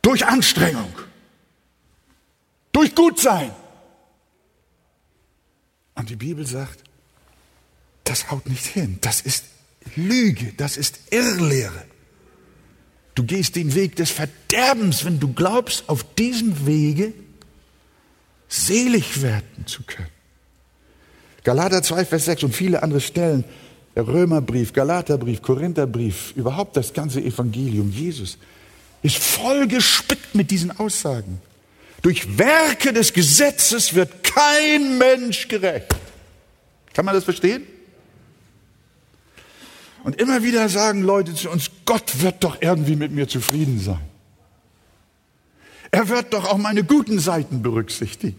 [0.00, 0.92] durch Anstrengung,
[2.72, 3.50] durch Gutsein.
[5.94, 6.82] Und die Bibel sagt,
[8.04, 8.98] das haut nicht hin.
[9.02, 9.44] Das ist
[9.96, 11.84] Lüge, das ist Irrlehre.
[13.14, 17.12] Du gehst den Weg des Verderbens, wenn du glaubst, auf diesem Wege
[18.48, 20.08] selig werden zu können.
[21.44, 23.44] Galater 2, Vers 6 und viele andere Stellen,
[23.94, 28.38] der Römerbrief, Galaterbrief, Korintherbrief, überhaupt das ganze Evangelium Jesus
[29.04, 31.40] ist voll gespickt mit diesen Aussagen.
[32.00, 35.94] Durch Werke des Gesetzes wird kein Mensch gerecht.
[36.94, 37.64] Kann man das verstehen?
[40.04, 44.00] Und immer wieder sagen Leute zu uns, Gott wird doch irgendwie mit mir zufrieden sein.
[45.90, 48.36] Er wird doch auch meine guten Seiten berücksichtigen.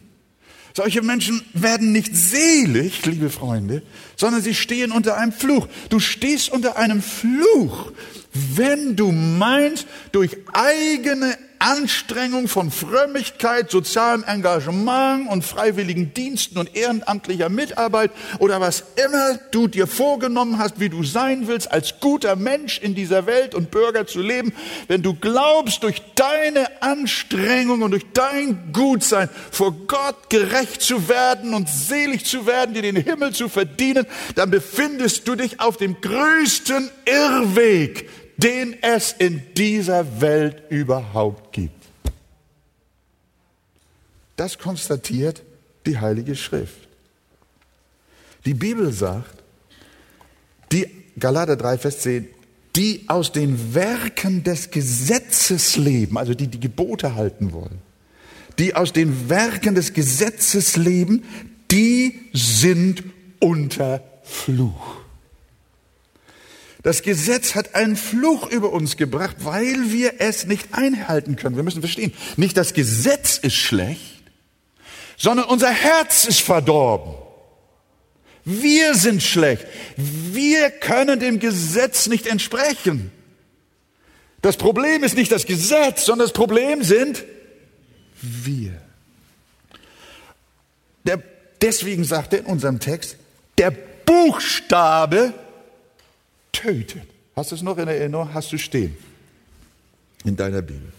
[0.76, 3.82] Solche Menschen werden nicht selig, liebe Freunde,
[4.18, 5.68] sondern sie stehen unter einem Fluch.
[5.90, 7.94] Du stehst unter einem Fluch,
[8.34, 17.50] wenn du meinst, durch eigene Anstrengung von Frömmigkeit, sozialem Engagement und freiwilligen Diensten und ehrenamtlicher
[17.50, 22.78] Mitarbeit oder was immer du dir vorgenommen hast, wie du sein willst, als guter Mensch
[22.78, 24.54] in dieser Welt und Bürger zu leben,
[24.88, 31.56] wenn du glaubst, durch deine Anstrengung und durch dein Gutsein vor Gott gerecht zu werden
[31.56, 36.00] und selig zu werden, dir den Himmel zu verdienen, dann befindest du dich auf dem
[36.00, 41.86] größten Irrweg, den es in dieser Welt überhaupt gibt.
[44.36, 45.44] Das konstatiert
[45.86, 46.88] die Heilige Schrift.
[48.46, 49.44] Die Bibel sagt,
[50.72, 52.28] die Galater 3, Vers 10,
[52.76, 57.80] die aus den Werken des Gesetzes leben, also die die Gebote halten wollen,
[58.60, 61.24] die aus den Werken des Gesetzes leben,
[61.72, 63.04] die sind
[63.40, 65.05] unter Fluch.
[66.86, 71.56] Das Gesetz hat einen Fluch über uns gebracht, weil wir es nicht einhalten können.
[71.56, 74.22] Wir müssen verstehen, nicht das Gesetz ist schlecht,
[75.18, 77.16] sondern unser Herz ist verdorben.
[78.44, 79.66] Wir sind schlecht.
[79.98, 83.10] Wir können dem Gesetz nicht entsprechen.
[84.44, 87.24] Das Problem ist nicht das Gesetz, sondern das Problem sind
[88.22, 88.80] wir.
[91.04, 91.20] Der,
[91.60, 93.18] deswegen sagt er in unserem Text,
[93.58, 95.34] der Buchstabe
[96.56, 97.04] tötet.
[97.36, 98.34] Hast du es noch in Erinnerung?
[98.34, 98.96] Hast du stehen
[100.26, 100.92] in deiner Bibel.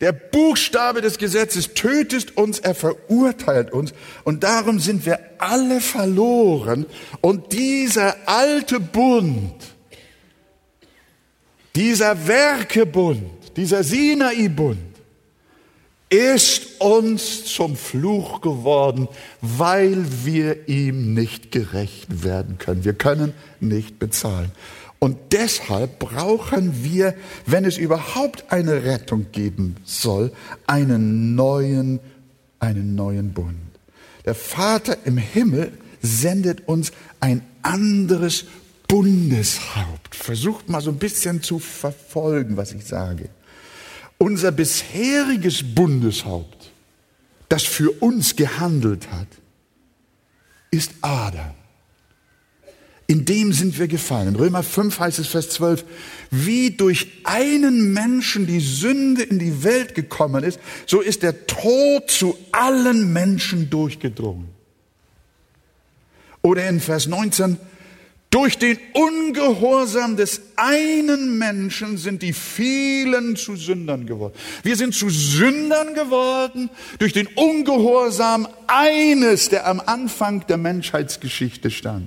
[0.00, 3.92] Der Buchstabe des Gesetzes tötet uns, er verurteilt uns
[4.24, 6.86] und darum sind wir alle verloren.
[7.20, 9.54] Und dieser alte Bund,
[11.76, 13.22] dieser Werkebund,
[13.56, 14.78] dieser Sinai-Bund
[16.08, 19.06] ist uns zum Fluch geworden,
[19.42, 22.84] weil wir ihm nicht gerecht werden können.
[22.84, 24.50] Wir können nicht bezahlen.
[25.00, 27.14] Und deshalb brauchen wir,
[27.46, 30.30] wenn es überhaupt eine Rettung geben soll,
[30.66, 32.00] einen neuen,
[32.58, 33.56] einen neuen Bund.
[34.26, 38.44] Der Vater im Himmel sendet uns ein anderes
[38.88, 40.14] Bundeshaupt.
[40.14, 43.30] Versucht mal so ein bisschen zu verfolgen, was ich sage.
[44.18, 46.72] Unser bisheriges Bundeshaupt,
[47.48, 49.28] das für uns gehandelt hat,
[50.70, 51.54] ist Adam.
[53.10, 54.28] In dem sind wir gefallen.
[54.28, 55.84] In Römer 5 heißt es Vers 12,
[56.30, 62.08] wie durch einen Menschen die Sünde in die Welt gekommen ist, so ist der Tod
[62.08, 64.46] zu allen Menschen durchgedrungen.
[66.42, 67.56] Oder in Vers 19,
[68.30, 74.34] durch den Ungehorsam des einen Menschen sind die vielen zu Sündern geworden.
[74.62, 76.70] Wir sind zu Sündern geworden
[77.00, 82.06] durch den Ungehorsam eines, der am Anfang der Menschheitsgeschichte stand.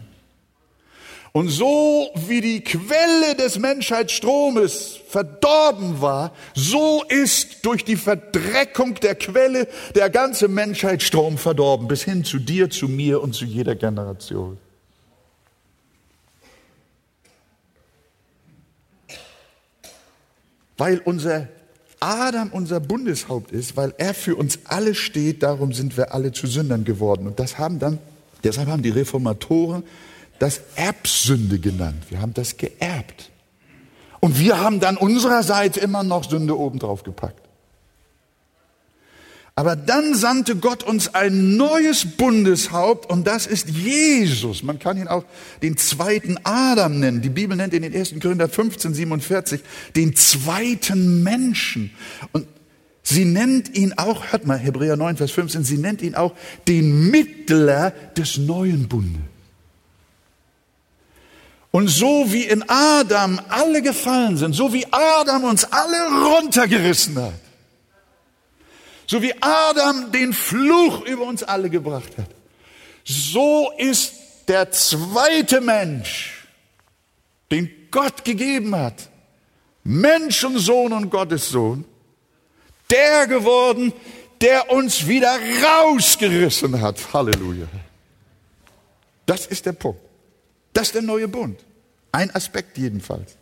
[1.35, 9.15] Und so wie die Quelle des Menschheitsstromes verdorben war, so ist durch die Verdreckung der
[9.15, 14.59] Quelle der ganze Menschheitsstrom verdorben, bis hin zu dir, zu mir und zu jeder Generation.
[20.77, 21.47] Weil unser
[21.99, 26.45] Adam unser Bundeshaupt ist, weil er für uns alle steht, darum sind wir alle zu
[26.45, 27.25] Sündern geworden.
[27.25, 27.97] Und das haben dann,
[28.43, 29.83] deshalb haben die Reformatoren
[30.43, 32.03] das Erbsünde genannt.
[32.09, 33.31] Wir haben das geerbt.
[34.19, 37.47] Und wir haben dann unsererseits immer noch Sünde obendrauf gepackt.
[39.55, 44.63] Aber dann sandte Gott uns ein neues Bundeshaupt und das ist Jesus.
[44.63, 45.23] Man kann ihn auch
[45.61, 47.21] den zweiten Adam nennen.
[47.21, 48.15] Die Bibel nennt ihn in 1.
[48.21, 49.61] Korinther 15, 47
[49.95, 51.91] den zweiten Menschen.
[52.33, 52.47] Und
[53.01, 56.33] sie nennt ihn auch, hört mal, Hebräer 9, Vers 15, sie nennt ihn auch
[56.67, 59.32] den Mittler des neuen Bundes.
[61.75, 67.33] Und so wie in Adam alle gefallen sind, so wie Adam uns alle runtergerissen hat,
[69.07, 72.29] so wie Adam den Fluch über uns alle gebracht hat,
[73.03, 74.13] so ist
[74.47, 76.45] der zweite Mensch,
[77.49, 79.09] den Gott gegeben hat,
[79.83, 81.85] Menschensohn und Gottessohn,
[82.91, 83.93] der geworden,
[84.41, 87.13] der uns wieder rausgerissen hat.
[87.13, 87.65] Halleluja.
[89.25, 90.12] Das ist der Punkt.
[90.73, 91.59] Das ist der neue Bund.
[92.11, 93.37] Ein Aspekt jedenfalls.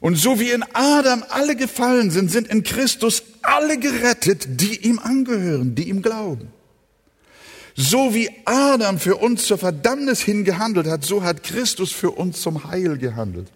[0.00, 4.98] Und so wie in Adam alle gefallen sind, sind in Christus alle gerettet, die ihm
[4.98, 6.48] angehören, die ihm glauben.
[7.74, 12.42] So wie Adam für uns zur Verdammnis hin gehandelt hat, so hat Christus für uns
[12.42, 13.48] zum Heil gehandelt.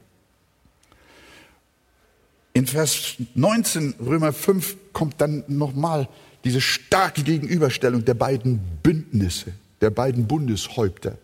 [2.53, 6.09] In Vers 19 Römer 5 kommt dann nochmal
[6.45, 11.19] diese starke Gegenüberstellung der beiden Bündnisse, der beiden Bundeshäupter.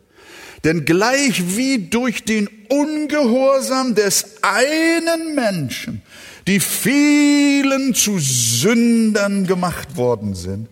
[0.65, 6.03] Denn gleich wie durch den Ungehorsam des einen Menschen
[6.46, 10.69] die vielen zu Sündern gemacht worden sind,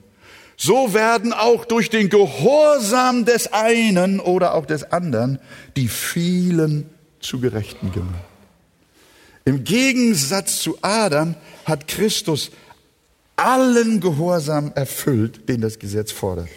[0.56, 5.38] so werden auch durch den Gehorsam des einen oder auch des anderen
[5.76, 8.24] die vielen zu Gerechten gemacht.
[9.44, 12.50] Im Gegensatz zu Adam hat Christus
[13.36, 16.48] allen Gehorsam erfüllt, den das Gesetz fordert.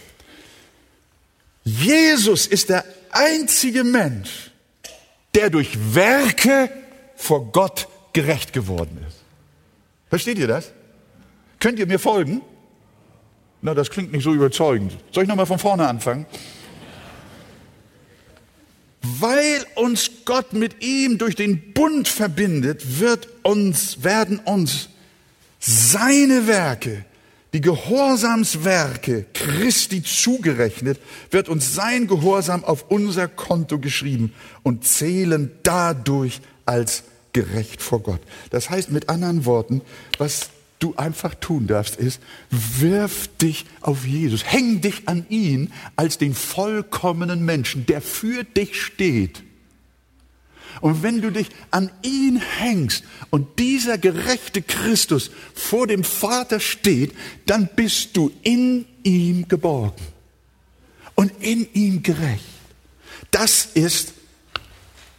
[1.63, 2.83] Jesus ist der
[3.15, 4.51] einzige Mensch,
[5.35, 6.69] der durch Werke
[7.15, 9.17] vor Gott gerecht geworden ist.
[10.09, 10.71] Versteht ihr das?
[11.59, 12.41] Könnt ihr mir folgen?
[13.61, 14.97] Na, das klingt nicht so überzeugend.
[15.11, 16.25] Soll ich nochmal von vorne anfangen?
[19.01, 24.89] Weil uns Gott mit ihm durch den Bund verbindet, wird uns, werden uns
[25.59, 27.05] seine Werke,
[27.53, 30.99] die Gehorsamswerke Christi zugerechnet,
[31.29, 34.33] wird uns sein Gehorsam auf unser Konto geschrieben
[34.63, 38.21] und zählen dadurch als gerecht vor Gott.
[38.49, 39.81] Das heißt mit anderen Worten,
[40.17, 40.49] was
[40.79, 46.33] du einfach tun darfst, ist, wirf dich auf Jesus, häng dich an ihn als den
[46.33, 49.43] vollkommenen Menschen, der für dich steht.
[50.81, 57.13] Und wenn du dich an ihn hängst und dieser gerechte Christus vor dem Vater steht,
[57.45, 60.03] dann bist du in ihm geborgen
[61.15, 62.43] und in ihm gerecht.
[63.31, 64.13] Das ist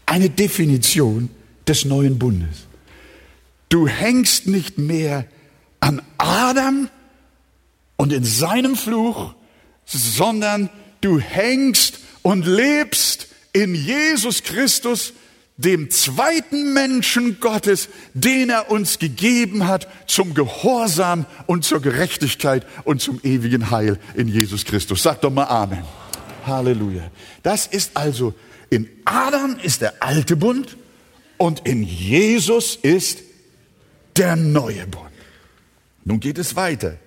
[0.06, 1.30] eine Definition
[1.66, 2.66] des neuen Bundes.
[3.68, 5.26] Du hängst nicht mehr
[5.80, 6.88] an Adam
[7.96, 9.34] und in seinem Fluch,
[9.86, 15.12] sondern du hängst und lebst in Jesus Christus,
[15.56, 23.00] dem zweiten Menschen Gottes, den er uns gegeben hat zum Gehorsam und zur Gerechtigkeit und
[23.00, 25.02] zum ewigen Heil in Jesus Christus.
[25.02, 25.84] Sag doch mal Amen.
[26.44, 27.10] Halleluja.
[27.42, 28.34] Das ist also,
[28.68, 30.76] in Adam ist der alte Bund
[31.38, 33.22] und in Jesus ist
[34.16, 35.10] der neue Bund.
[36.04, 36.98] Nun geht es weiter.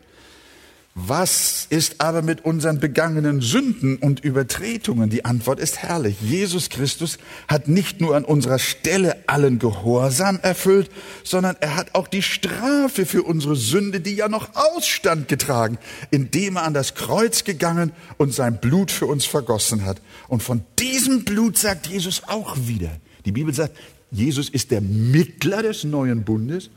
[1.00, 5.12] Was ist aber mit unseren begangenen Sünden und Übertretungen?
[5.12, 6.16] Die Antwort ist herrlich.
[6.22, 10.90] Jesus Christus hat nicht nur an unserer Stelle allen Gehorsam erfüllt,
[11.24, 15.78] sondern er hat auch die Strafe für unsere Sünde, die ja noch ausstand, getragen,
[16.10, 20.02] indem er an das Kreuz gegangen und sein Blut für uns vergossen hat.
[20.28, 22.90] Und von diesem Blut sagt Jesus auch wieder.
[23.24, 23.78] Die Bibel sagt,
[24.10, 26.72] Jesus ist der Mittler des neuen Bundes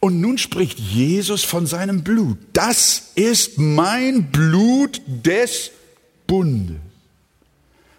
[0.00, 2.38] und nun spricht Jesus von seinem Blut.
[2.52, 5.70] Das ist mein Blut des
[6.26, 6.76] Bundes,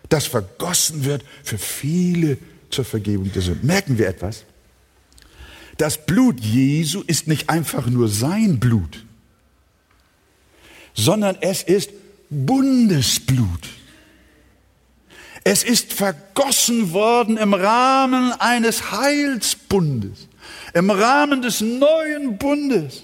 [0.09, 2.37] das vergossen wird für viele
[2.69, 3.65] zur Vergebung der Sünden.
[3.67, 4.43] Merken wir etwas?
[5.77, 9.05] Das Blut Jesu ist nicht einfach nur sein Blut,
[10.93, 11.91] sondern es ist
[12.29, 13.69] Bundesblut.
[15.43, 20.26] Es ist vergossen worden im Rahmen eines Heilsbundes
[20.77, 23.01] im Rahmen des neuen Bundes.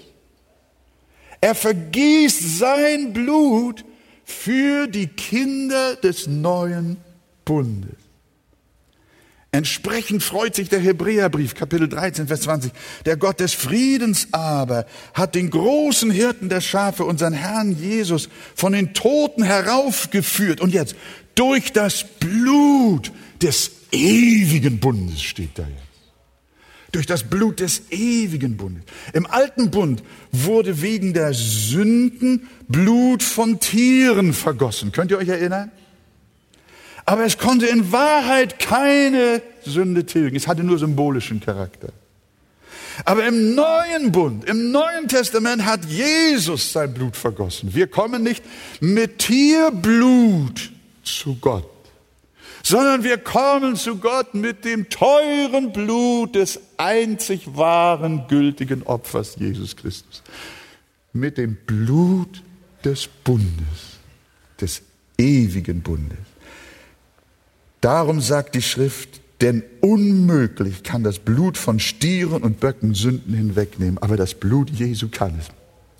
[1.40, 3.84] Er vergießt sein Blut
[4.24, 6.98] für die Kinder des neuen
[7.44, 7.96] Bundes.
[9.50, 12.72] Entsprechend freut sich der Hebräerbrief, Kapitel 13, Vers 20.
[13.06, 18.72] Der Gott des Friedens aber hat den großen Hirten der Schafe, unseren Herrn Jesus, von
[18.72, 20.60] den Toten heraufgeführt.
[20.60, 20.94] Und jetzt,
[21.34, 23.12] durch das Blut
[23.42, 25.83] des ewigen Bundes steht da jetzt
[26.94, 28.84] durch das Blut des ewigen Bundes.
[29.12, 34.92] Im alten Bund wurde wegen der Sünden Blut von Tieren vergossen.
[34.92, 35.70] Könnt ihr euch erinnern?
[37.04, 40.36] Aber es konnte in Wahrheit keine Sünde tilgen.
[40.36, 41.88] Es hatte nur symbolischen Charakter.
[43.04, 47.74] Aber im neuen Bund, im neuen Testament hat Jesus sein Blut vergossen.
[47.74, 48.44] Wir kommen nicht
[48.80, 50.70] mit Tierblut
[51.02, 51.73] zu Gott
[52.64, 59.76] sondern wir kommen zu Gott mit dem teuren Blut des einzig wahren, gültigen Opfers Jesus
[59.76, 60.22] Christus.
[61.12, 62.42] Mit dem Blut
[62.82, 63.98] des Bundes,
[64.60, 64.82] des
[65.18, 66.18] ewigen Bundes.
[67.82, 73.98] Darum sagt die Schrift, denn unmöglich kann das Blut von Stieren und Böcken Sünden hinwegnehmen,
[73.98, 75.48] aber das Blut Jesu kann es.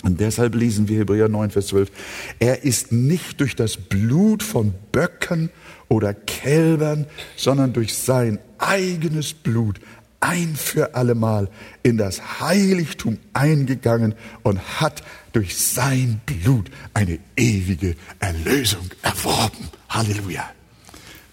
[0.03, 1.91] Und deshalb lesen wir Hebräer 9, Vers 12.
[2.39, 5.51] Er ist nicht durch das Blut von Böcken
[5.89, 7.07] oder Kälbern,
[7.37, 9.81] sondern durch sein eigenes Blut
[10.21, 11.51] ein für allemal
[11.83, 19.69] in das Heiligtum eingegangen und hat durch sein Blut eine ewige Erlösung erworben.
[19.91, 20.51] Halleluja.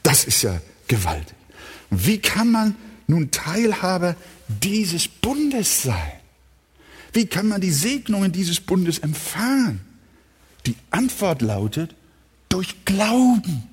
[0.04, 1.36] Das ist ja gewaltig.
[1.90, 2.76] Wie kann man
[3.08, 4.16] nun Teilhaber
[4.48, 6.12] dieses Bundes sein?
[7.14, 9.82] Wie kann man die Segnungen dieses Bundes empfangen?
[10.66, 11.96] Die Antwort lautet
[12.50, 13.71] durch Glauben.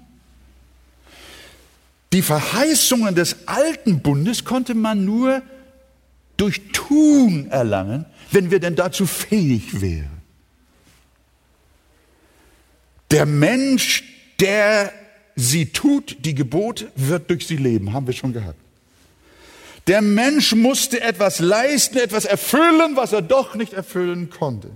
[2.13, 5.43] Die Verheißungen des alten Bundes konnte man nur
[6.37, 10.19] durch Tun erlangen, wenn wir denn dazu fähig wären.
[13.11, 14.05] Der Mensch,
[14.41, 14.93] der
[15.35, 18.59] sie tut, die Gebote, wird durch sie leben, haben wir schon gehabt.
[19.87, 24.71] Der Mensch musste etwas leisten, etwas erfüllen, was er doch nicht erfüllen konnte.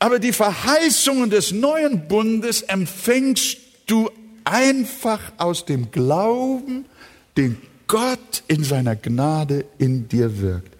[0.00, 4.10] Aber die Verheißungen des neuen Bundes empfängst du
[4.44, 6.86] einfach aus dem Glauben,
[7.36, 10.76] den Gott in seiner Gnade in dir wirkt.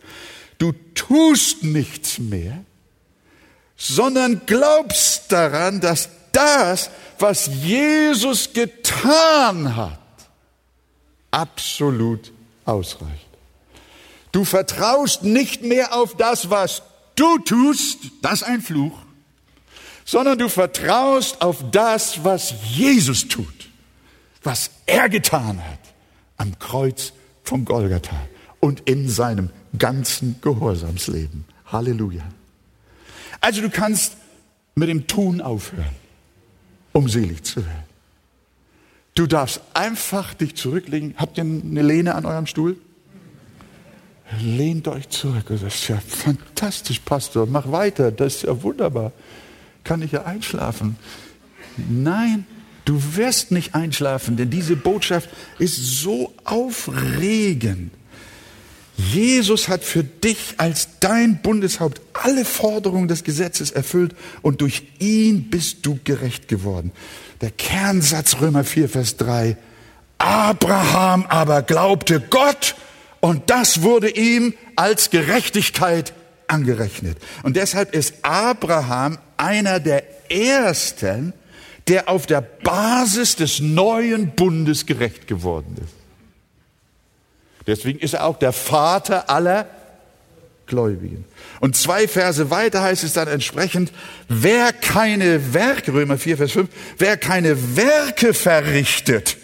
[0.59, 2.65] Du tust nichts mehr,
[3.77, 9.99] sondern glaubst daran, dass das, was Jesus getan hat,
[11.31, 12.33] absolut
[12.65, 13.29] ausreicht.
[14.31, 16.83] Du vertraust nicht mehr auf das, was
[17.17, 18.99] du tust, das ist ein Fluch,
[20.05, 23.69] sondern du vertraust auf das, was Jesus tut,
[24.43, 25.79] was er getan hat
[26.37, 27.13] am Kreuz
[27.45, 28.17] von Golgatha
[28.61, 31.45] und in seinem ganzen Gehorsamsleben.
[31.67, 32.25] Halleluja.
[33.41, 34.17] Also du kannst
[34.75, 35.97] mit dem Tun aufhören,
[36.93, 37.85] um selig zu werden.
[39.15, 41.15] Du darfst einfach dich zurücklegen.
[41.19, 42.77] Habt ihr eine Lehne an eurem Stuhl?
[44.41, 45.45] Lehnt euch zurück.
[45.49, 47.47] Das ist ja fantastisch, Pastor.
[47.47, 48.11] Mach weiter.
[48.11, 49.13] Das ist ja wunderbar.
[49.85, 50.97] Kann ich ja einschlafen?
[51.77, 52.47] Nein,
[52.85, 55.29] du wirst nicht einschlafen, denn diese Botschaft
[55.59, 57.93] ist so aufregend.
[58.97, 65.51] Jesus hat für dich als dein Bundeshaupt alle Forderungen des Gesetzes erfüllt und durch ihn
[65.51, 66.93] bist du gerecht geworden.
[67.41, 69.57] Der Kernsatz Römer 4, Vers 3.
[70.19, 72.77] Abraham aber glaubte Gott
[73.21, 76.13] und das wurde ihm als Gerechtigkeit
[76.47, 77.19] angerechnet.
[77.43, 81.33] Und deshalb ist Abraham einer der ersten,
[81.89, 85.95] der auf der Basis des neuen Bundes gerecht geworden ist.
[87.67, 89.67] Deswegen ist er auch der Vater aller
[90.67, 91.25] Gläubigen.
[91.61, 93.93] Und zwei Verse weiter heißt es dann entsprechend,
[94.29, 96.69] wer keine Werke, Römer 4, Vers 5,
[96.99, 99.37] wer keine Werke verrichtet,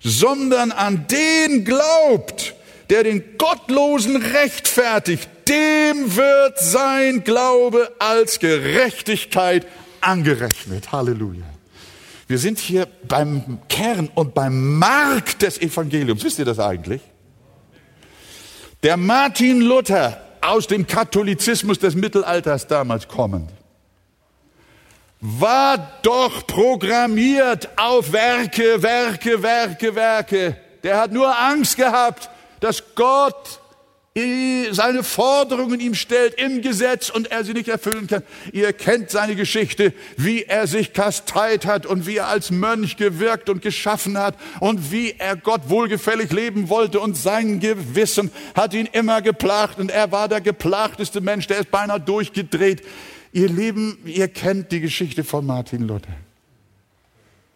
[0.00, 2.54] sondern an den glaubt,
[2.90, 9.66] der den Gottlosen rechtfertigt, dem wird sein Glaube als Gerechtigkeit
[10.00, 10.92] angerechnet.
[10.92, 11.44] Halleluja.
[12.26, 16.24] Wir sind hier beim Kern und beim Mark des Evangeliums.
[16.24, 17.02] Wisst ihr das eigentlich?
[18.82, 23.50] Der Martin Luther aus dem Katholizismus des Mittelalters damals kommend,
[25.20, 30.56] war doch programmiert auf Werke, Werke, Werke, Werke.
[30.82, 32.28] Der hat nur Angst gehabt,
[32.60, 33.60] dass Gott
[34.70, 38.22] seine Forderungen ihm stellt im Gesetz und er sie nicht erfüllen kann.
[38.52, 43.48] Ihr kennt seine Geschichte, wie er sich kasteit hat und wie er als Mönch gewirkt
[43.48, 48.88] und geschaffen hat und wie er Gott wohlgefällig leben wollte und sein Gewissen hat ihn
[48.92, 52.82] immer geplagt und er war der geplagteste Mensch, der ist beinahe durchgedreht.
[53.32, 56.14] Ihr Lieben, ihr kennt die Geschichte von Martin Luther.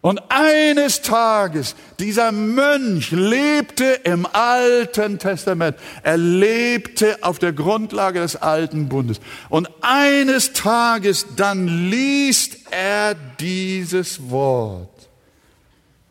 [0.01, 5.75] Und eines Tages, dieser Mönch lebte im Alten Testament.
[6.03, 9.19] Er lebte auf der Grundlage des Alten Bundes.
[9.49, 14.89] Und eines Tages dann liest er dieses Wort.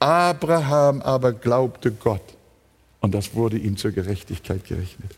[0.01, 2.23] Abraham aber glaubte Gott.
[3.01, 5.13] Und das wurde ihm zur Gerechtigkeit gerechnet.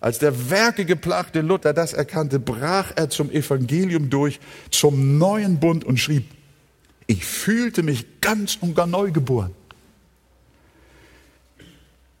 [0.00, 5.84] Als der Werke geplagte Luther das erkannte, brach er zum Evangelium durch, zum neuen Bund
[5.84, 6.26] und schrieb,
[7.06, 9.54] ich fühlte mich ganz und gar neu geboren.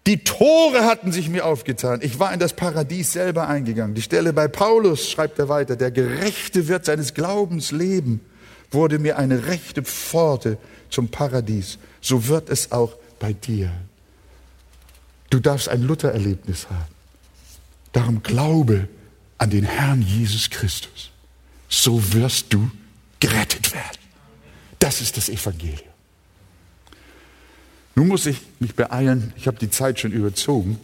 [0.06, 2.00] Die Tore hatten sich mir aufgetan.
[2.02, 3.94] Ich war in das Paradies selber eingegangen.
[3.94, 8.20] Die Stelle bei Paulus schreibt er weiter, der Gerechte wird seines Glaubens leben,
[8.70, 10.58] wurde mir eine rechte Pforte
[10.90, 11.78] zum Paradies.
[12.02, 13.72] So wird es auch bei dir.
[15.30, 16.94] Du darfst ein Luther-Erlebnis haben.
[17.92, 18.88] Darum glaube
[19.38, 21.10] an den Herrn Jesus Christus.
[21.68, 22.70] So wirst du
[23.20, 24.03] gerettet werden.
[24.84, 25.94] Das ist das Evangelium.
[27.94, 30.78] Nun muss ich mich beeilen, ich habe die Zeit schon überzogen.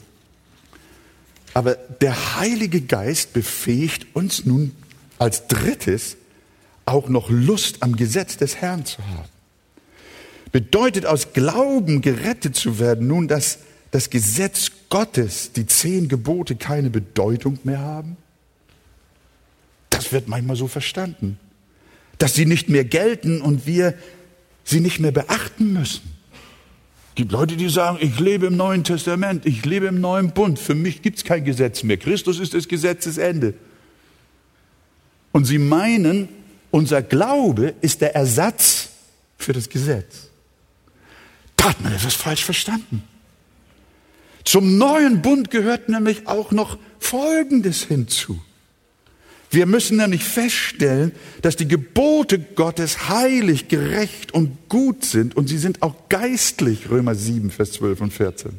[1.52, 4.74] Aber der Heilige Geist befähigt uns nun
[5.18, 6.16] als drittes
[6.86, 9.28] auch noch Lust am Gesetz des Herrn zu haben.
[10.50, 13.58] Bedeutet aus Glauben gerettet zu werden nun, dass
[13.90, 18.16] das Gesetz Gottes, die zehn Gebote keine Bedeutung mehr haben?
[19.90, 21.38] Das wird manchmal so verstanden
[22.20, 23.94] dass sie nicht mehr gelten und wir
[24.62, 26.02] sie nicht mehr beachten müssen.
[27.08, 30.58] Es gibt Leute, die sagen, ich lebe im Neuen Testament, ich lebe im neuen Bund,
[30.58, 31.96] für mich gibt es kein Gesetz mehr.
[31.96, 33.54] Christus ist das Gesetzesende.
[35.32, 36.28] Und sie meinen,
[36.70, 38.90] unser Glaube ist der Ersatz
[39.38, 40.28] für das Gesetz.
[41.56, 43.02] Da hat man etwas falsch verstanden.
[44.44, 48.40] Zum neuen Bund gehört nämlich auch noch Folgendes hinzu.
[49.50, 51.10] Wir müssen nämlich feststellen,
[51.42, 57.16] dass die Gebote Gottes heilig, gerecht und gut sind und sie sind auch geistlich, Römer
[57.16, 58.52] 7, Vers 12 und 14.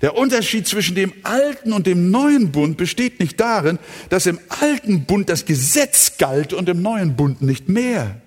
[0.00, 3.78] Der Unterschied zwischen dem alten und dem neuen Bund besteht nicht darin,
[4.08, 8.20] dass im alten Bund das Gesetz galt und im neuen Bund nicht mehr.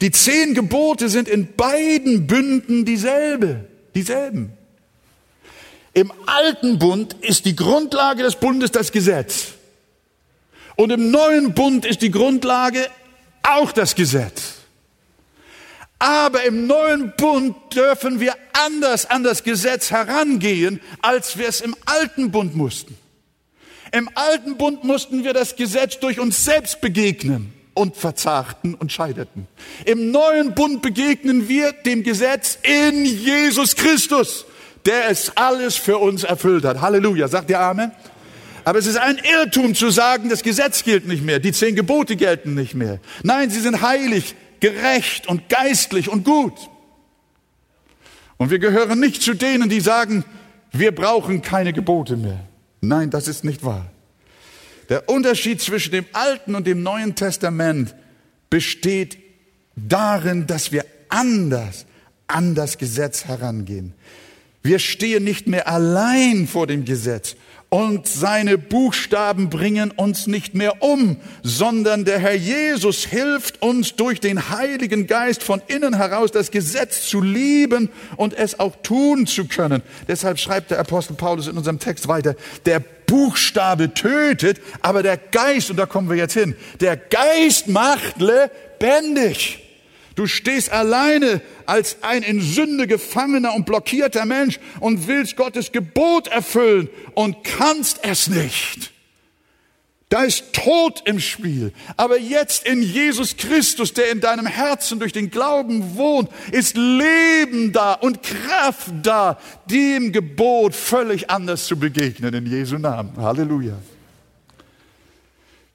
[0.00, 3.64] Die zehn Gebote sind in beiden Bünden dieselbe,
[3.94, 4.52] dieselben.
[5.92, 9.54] Im alten Bund ist die Grundlage des Bundes das Gesetz.
[10.76, 12.88] Und im neuen Bund ist die Grundlage
[13.42, 14.54] auch das Gesetz.
[15.98, 21.76] Aber im neuen Bund dürfen wir anders an das Gesetz herangehen, als wir es im
[21.86, 22.96] alten Bund mussten.
[23.92, 29.46] Im alten Bund mussten wir das Gesetz durch uns selbst begegnen und verzagten und scheiterten.
[29.84, 34.46] Im neuen Bund begegnen wir dem Gesetz in Jesus Christus,
[34.84, 36.80] der es alles für uns erfüllt hat.
[36.80, 37.92] Halleluja, sagt ihr Amen?
[38.64, 42.16] Aber es ist ein Irrtum zu sagen, das Gesetz gilt nicht mehr, die zehn Gebote
[42.16, 42.98] gelten nicht mehr.
[43.22, 46.54] Nein, sie sind heilig, gerecht und geistlich und gut.
[48.36, 50.24] Und wir gehören nicht zu denen, die sagen,
[50.72, 52.40] wir brauchen keine Gebote mehr.
[52.80, 53.90] Nein, das ist nicht wahr.
[54.88, 57.94] Der Unterschied zwischen dem Alten und dem Neuen Testament
[58.50, 59.18] besteht
[59.76, 61.86] darin, dass wir anders
[62.26, 63.94] an das Gesetz herangehen.
[64.62, 67.36] Wir stehen nicht mehr allein vor dem Gesetz,
[67.74, 74.20] und seine Buchstaben bringen uns nicht mehr um, sondern der Herr Jesus hilft uns durch
[74.20, 79.46] den Heiligen Geist von innen heraus das Gesetz zu lieben und es auch tun zu
[79.46, 79.82] können.
[80.06, 85.68] Deshalb schreibt der Apostel Paulus in unserem Text weiter, der Buchstabe tötet, aber der Geist,
[85.68, 89.63] und da kommen wir jetzt hin, der Geist macht lebendig.
[90.14, 96.28] Du stehst alleine als ein in Sünde gefangener und blockierter Mensch und willst Gottes Gebot
[96.28, 98.92] erfüllen und kannst es nicht.
[100.10, 101.72] Da ist Tod im Spiel.
[101.96, 107.72] Aber jetzt in Jesus Christus, der in deinem Herzen durch den Glauben wohnt, ist Leben
[107.72, 113.16] da und Kraft da, dem Gebot völlig anders zu begegnen in Jesu Namen.
[113.16, 113.76] Halleluja.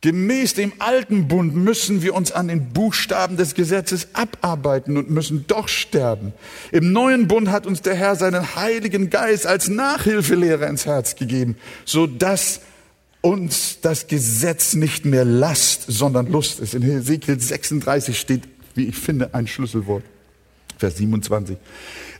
[0.02, 5.43] Gemäß dem alten Bund müssen wir uns an den Buchstaben des Gesetzes abarbeiten und müssen
[5.47, 6.32] doch sterben.
[6.72, 11.58] Im neuen Bund hat uns der Herr seinen Heiligen Geist als Nachhilfelehrer ins Herz gegeben,
[11.84, 12.62] so dass
[13.20, 16.76] uns das Gesetz nicht mehr Last, sondern Lust ist.
[16.76, 18.43] In Hesekiel 36 steht,
[18.76, 20.06] wie ich finde, ein Schlüsselwort.
[20.78, 21.58] Vers 27.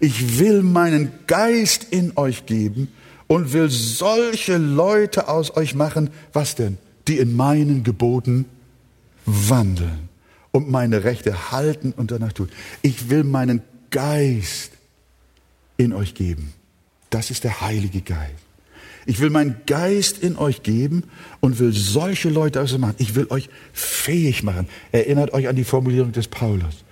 [0.02, 2.90] Ich will meinen Geist in euch geben
[3.28, 6.10] und will solche Leute aus euch machen.
[6.34, 6.78] Was denn?
[7.10, 8.46] Die in meinen Geboten
[9.26, 10.10] wandeln
[10.52, 12.50] und meine Rechte halten und danach tun.
[12.82, 14.72] Ich will meinen Geist
[15.78, 16.54] in euch geben.
[17.10, 18.34] Das ist der Heilige Geist.
[19.06, 21.04] Ich will meinen Geist in euch geben
[21.40, 22.96] und will solche Leute aus dem machen.
[23.00, 24.68] Ich will euch fähig machen.
[24.92, 26.84] Erinnert euch an die Formulierung des Paulus,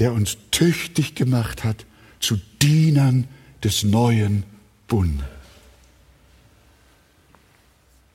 [0.00, 1.86] der uns tüchtig gemacht hat
[2.18, 3.28] zu Dienern
[3.62, 4.42] des neuen
[4.88, 5.41] Bundes.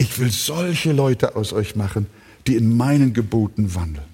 [0.09, 2.07] Ich will solche Leute aus euch machen,
[2.47, 4.07] die in meinen Geboten wandeln.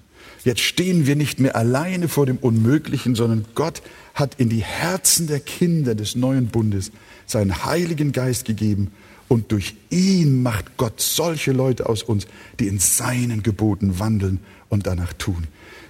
[0.44, 3.80] Jetzt stehen wir nicht mehr alleine vor dem Unmöglichen, sondern Gott
[4.12, 6.90] hat in die Herzen der Kinder des neuen Bundes
[7.26, 8.90] seinen Heiligen Geist gegeben
[9.28, 12.26] und durch ihn macht Gott solche Leute aus uns,
[12.58, 15.46] die in seinen Geboten wandeln und danach tun.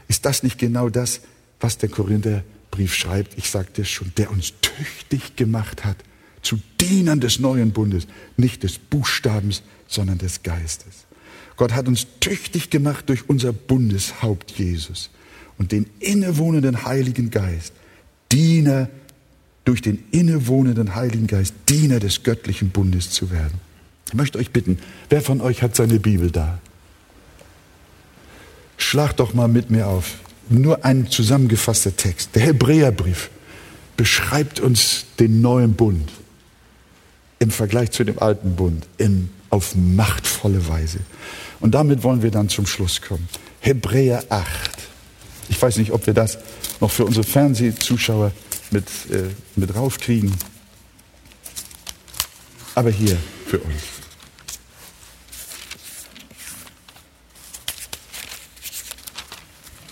[0.06, 1.22] Ist das nicht genau das,
[1.60, 3.38] was der Korintherbrief schreibt?
[3.38, 5.96] Ich sagte es schon, der uns tüchtig gemacht hat
[6.42, 11.04] zu Dienern des neuen Bundes, nicht des Buchstabens, sondern des Geistes.
[11.56, 15.10] Gott hat uns tüchtig gemacht durch unser Bundeshaupt Jesus
[15.58, 17.72] und den innewohnenden Heiligen Geist,
[18.32, 18.88] Diener
[19.64, 23.60] durch den innewohnenden Heiligen Geist, Diener des göttlichen Bundes zu werden.
[24.06, 24.78] Ich möchte euch bitten,
[25.08, 26.58] wer von euch hat seine Bibel da?
[28.76, 30.16] Schlag doch mal mit mir auf.
[30.50, 32.34] Nur ein zusammengefasster Text.
[32.34, 33.30] Der Hebräerbrief
[33.96, 36.10] beschreibt uns den neuen Bund
[37.38, 40.98] im Vergleich zu dem alten Bund in auf machtvolle Weise.
[41.60, 43.28] Und damit wollen wir dann zum Schluss kommen.
[43.60, 44.48] Hebräer 8.
[45.48, 46.38] Ich weiß nicht, ob wir das
[46.80, 48.32] noch für unsere Fernsehzuschauer
[48.72, 50.34] mit, äh, mit raufkriegen.
[52.74, 53.74] Aber hier für uns.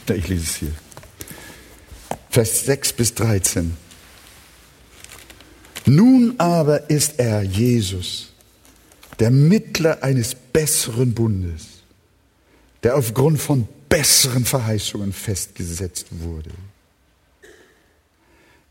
[0.09, 0.73] Ja, ich lese es hier.
[2.31, 3.77] Vers 6 bis 13.
[5.87, 8.32] Nun aber ist er Jesus
[9.19, 11.83] der Mittler eines besseren Bundes,
[12.83, 16.51] der aufgrund von besseren Verheißungen festgesetzt wurde.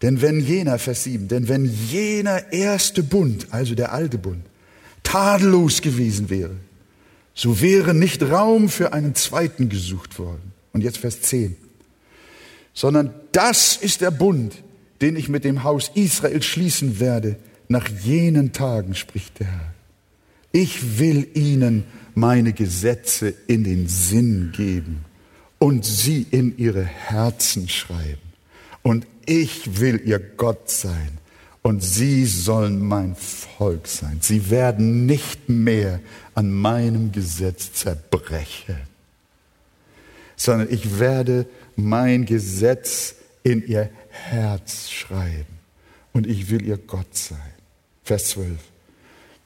[0.01, 4.43] Denn wenn jener, Vers 7, denn wenn jener erste Bund, also der alte Bund,
[5.03, 6.55] tadellos gewesen wäre,
[7.33, 10.51] so wäre nicht Raum für einen zweiten gesucht worden.
[10.73, 11.55] Und jetzt Vers 10.
[12.73, 14.55] Sondern das ist der Bund,
[15.01, 17.37] den ich mit dem Haus Israel schließen werde,
[17.67, 19.73] nach jenen Tagen, spricht der Herr.
[20.51, 25.05] Ich will ihnen meine Gesetze in den Sinn geben
[25.59, 28.21] und sie in ihre Herzen schreiben.
[28.81, 31.19] Und ich will ihr Gott sein
[31.61, 34.17] und sie sollen mein Volk sein.
[34.21, 35.99] Sie werden nicht mehr
[36.33, 38.77] an meinem Gesetz zerbrechen,
[40.35, 41.45] sondern ich werde
[41.75, 45.59] mein Gesetz in ihr Herz schreiben
[46.13, 47.37] und ich will ihr Gott sein.
[48.03, 48.70] Vers 12.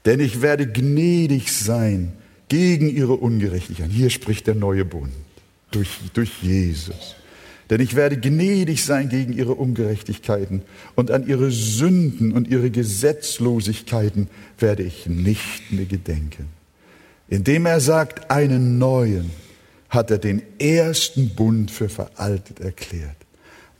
[0.06, 2.14] Denn ich werde gnädig sein
[2.48, 3.90] gegen ihre Ungerechtigkeit.
[3.90, 5.12] Hier spricht der neue Bund
[5.72, 7.16] durch, durch Jesus.
[7.70, 10.62] Denn ich werde gnädig sein gegen ihre Ungerechtigkeiten
[10.94, 14.30] und an ihre Sünden und ihre Gesetzlosigkeiten
[14.60, 16.50] werde ich nicht mehr gedenken.
[17.28, 19.32] Indem er sagt, einen neuen,
[19.90, 23.16] hat er den ersten Bund für veraltet erklärt.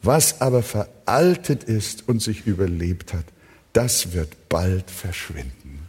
[0.02, 3.26] Was aber veraltet ist und sich überlebt hat,
[3.74, 5.85] das wird bald verschwinden.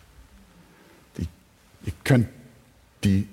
[1.86, 2.28] Ihr könnt
[3.04, 3.26] die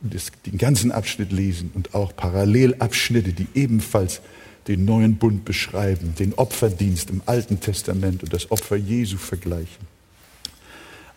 [0.00, 4.20] das, den ganzen Abschnitt lesen und auch Parallelabschnitte, die ebenfalls
[4.66, 9.88] den neuen Bund beschreiben, den Opferdienst im Alten Testament und das Opfer Jesu vergleichen.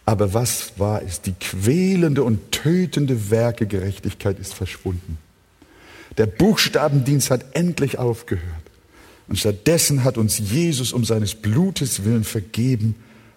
[0.06, 1.22] Aber was war es?
[1.22, 5.18] Die quälende und tötende Werke Gerechtigkeit ist verschwunden.
[6.18, 8.44] Der Buchstabendienst hat endlich aufgehört.
[9.28, 12.96] Und stattdessen hat uns Jesus um seines Blutes willen vergeben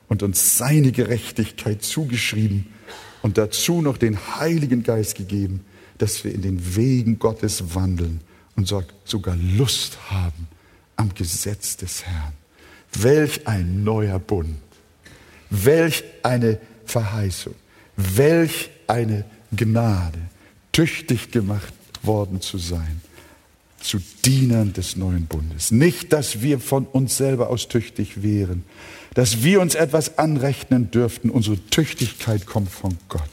[0.09, 2.67] und uns seine Gerechtigkeit zugeschrieben
[3.27, 5.65] und dazu noch den Heiligen Geist gegeben,
[5.99, 8.21] dass wir in den Wegen Gottes wandeln
[8.55, 8.73] und
[9.05, 10.47] sogar Lust haben
[10.95, 12.35] am Gesetz des Herrn.
[12.93, 14.55] Welch ein neuer Bund,
[15.51, 17.57] welch eine Verheißung,
[17.97, 20.21] welch eine Gnade,
[20.71, 23.01] tüchtig gemacht worden zu sein,
[23.81, 25.73] zu Dienern des neuen Bundes.
[25.73, 28.63] Nicht, dass wir von uns selber aus tüchtig wären,
[29.17, 31.31] dass wir uns etwas anrechnen dürften.
[31.31, 33.31] Unsere Tüchtigkeit kommt von Gott,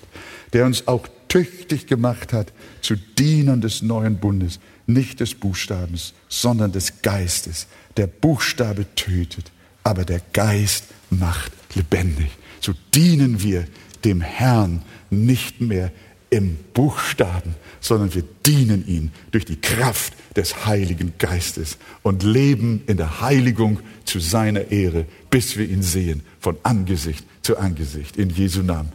[0.54, 6.72] der uns auch tüchtig gemacht hat zu Dienern des neuen Bundes, nicht des Buchstabens, sondern
[6.72, 7.68] des Geistes.
[7.98, 9.52] Der Buchstabe tötet,
[9.84, 12.30] aber der Geist macht lebendig.
[12.62, 13.68] So dienen wir
[14.06, 15.92] dem Herrn nicht mehr
[16.30, 22.98] im Buchstaben, sondern wir dienen ihm durch die Kraft des Heiligen Geistes und leben in
[22.98, 28.62] der Heiligung zu seiner Ehre, bis wir ihn sehen, von Angesicht zu Angesicht, in Jesu
[28.62, 28.92] Namen.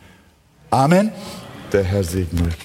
[0.70, 1.11] Amen.
[1.72, 2.59] Der Herr segne euch.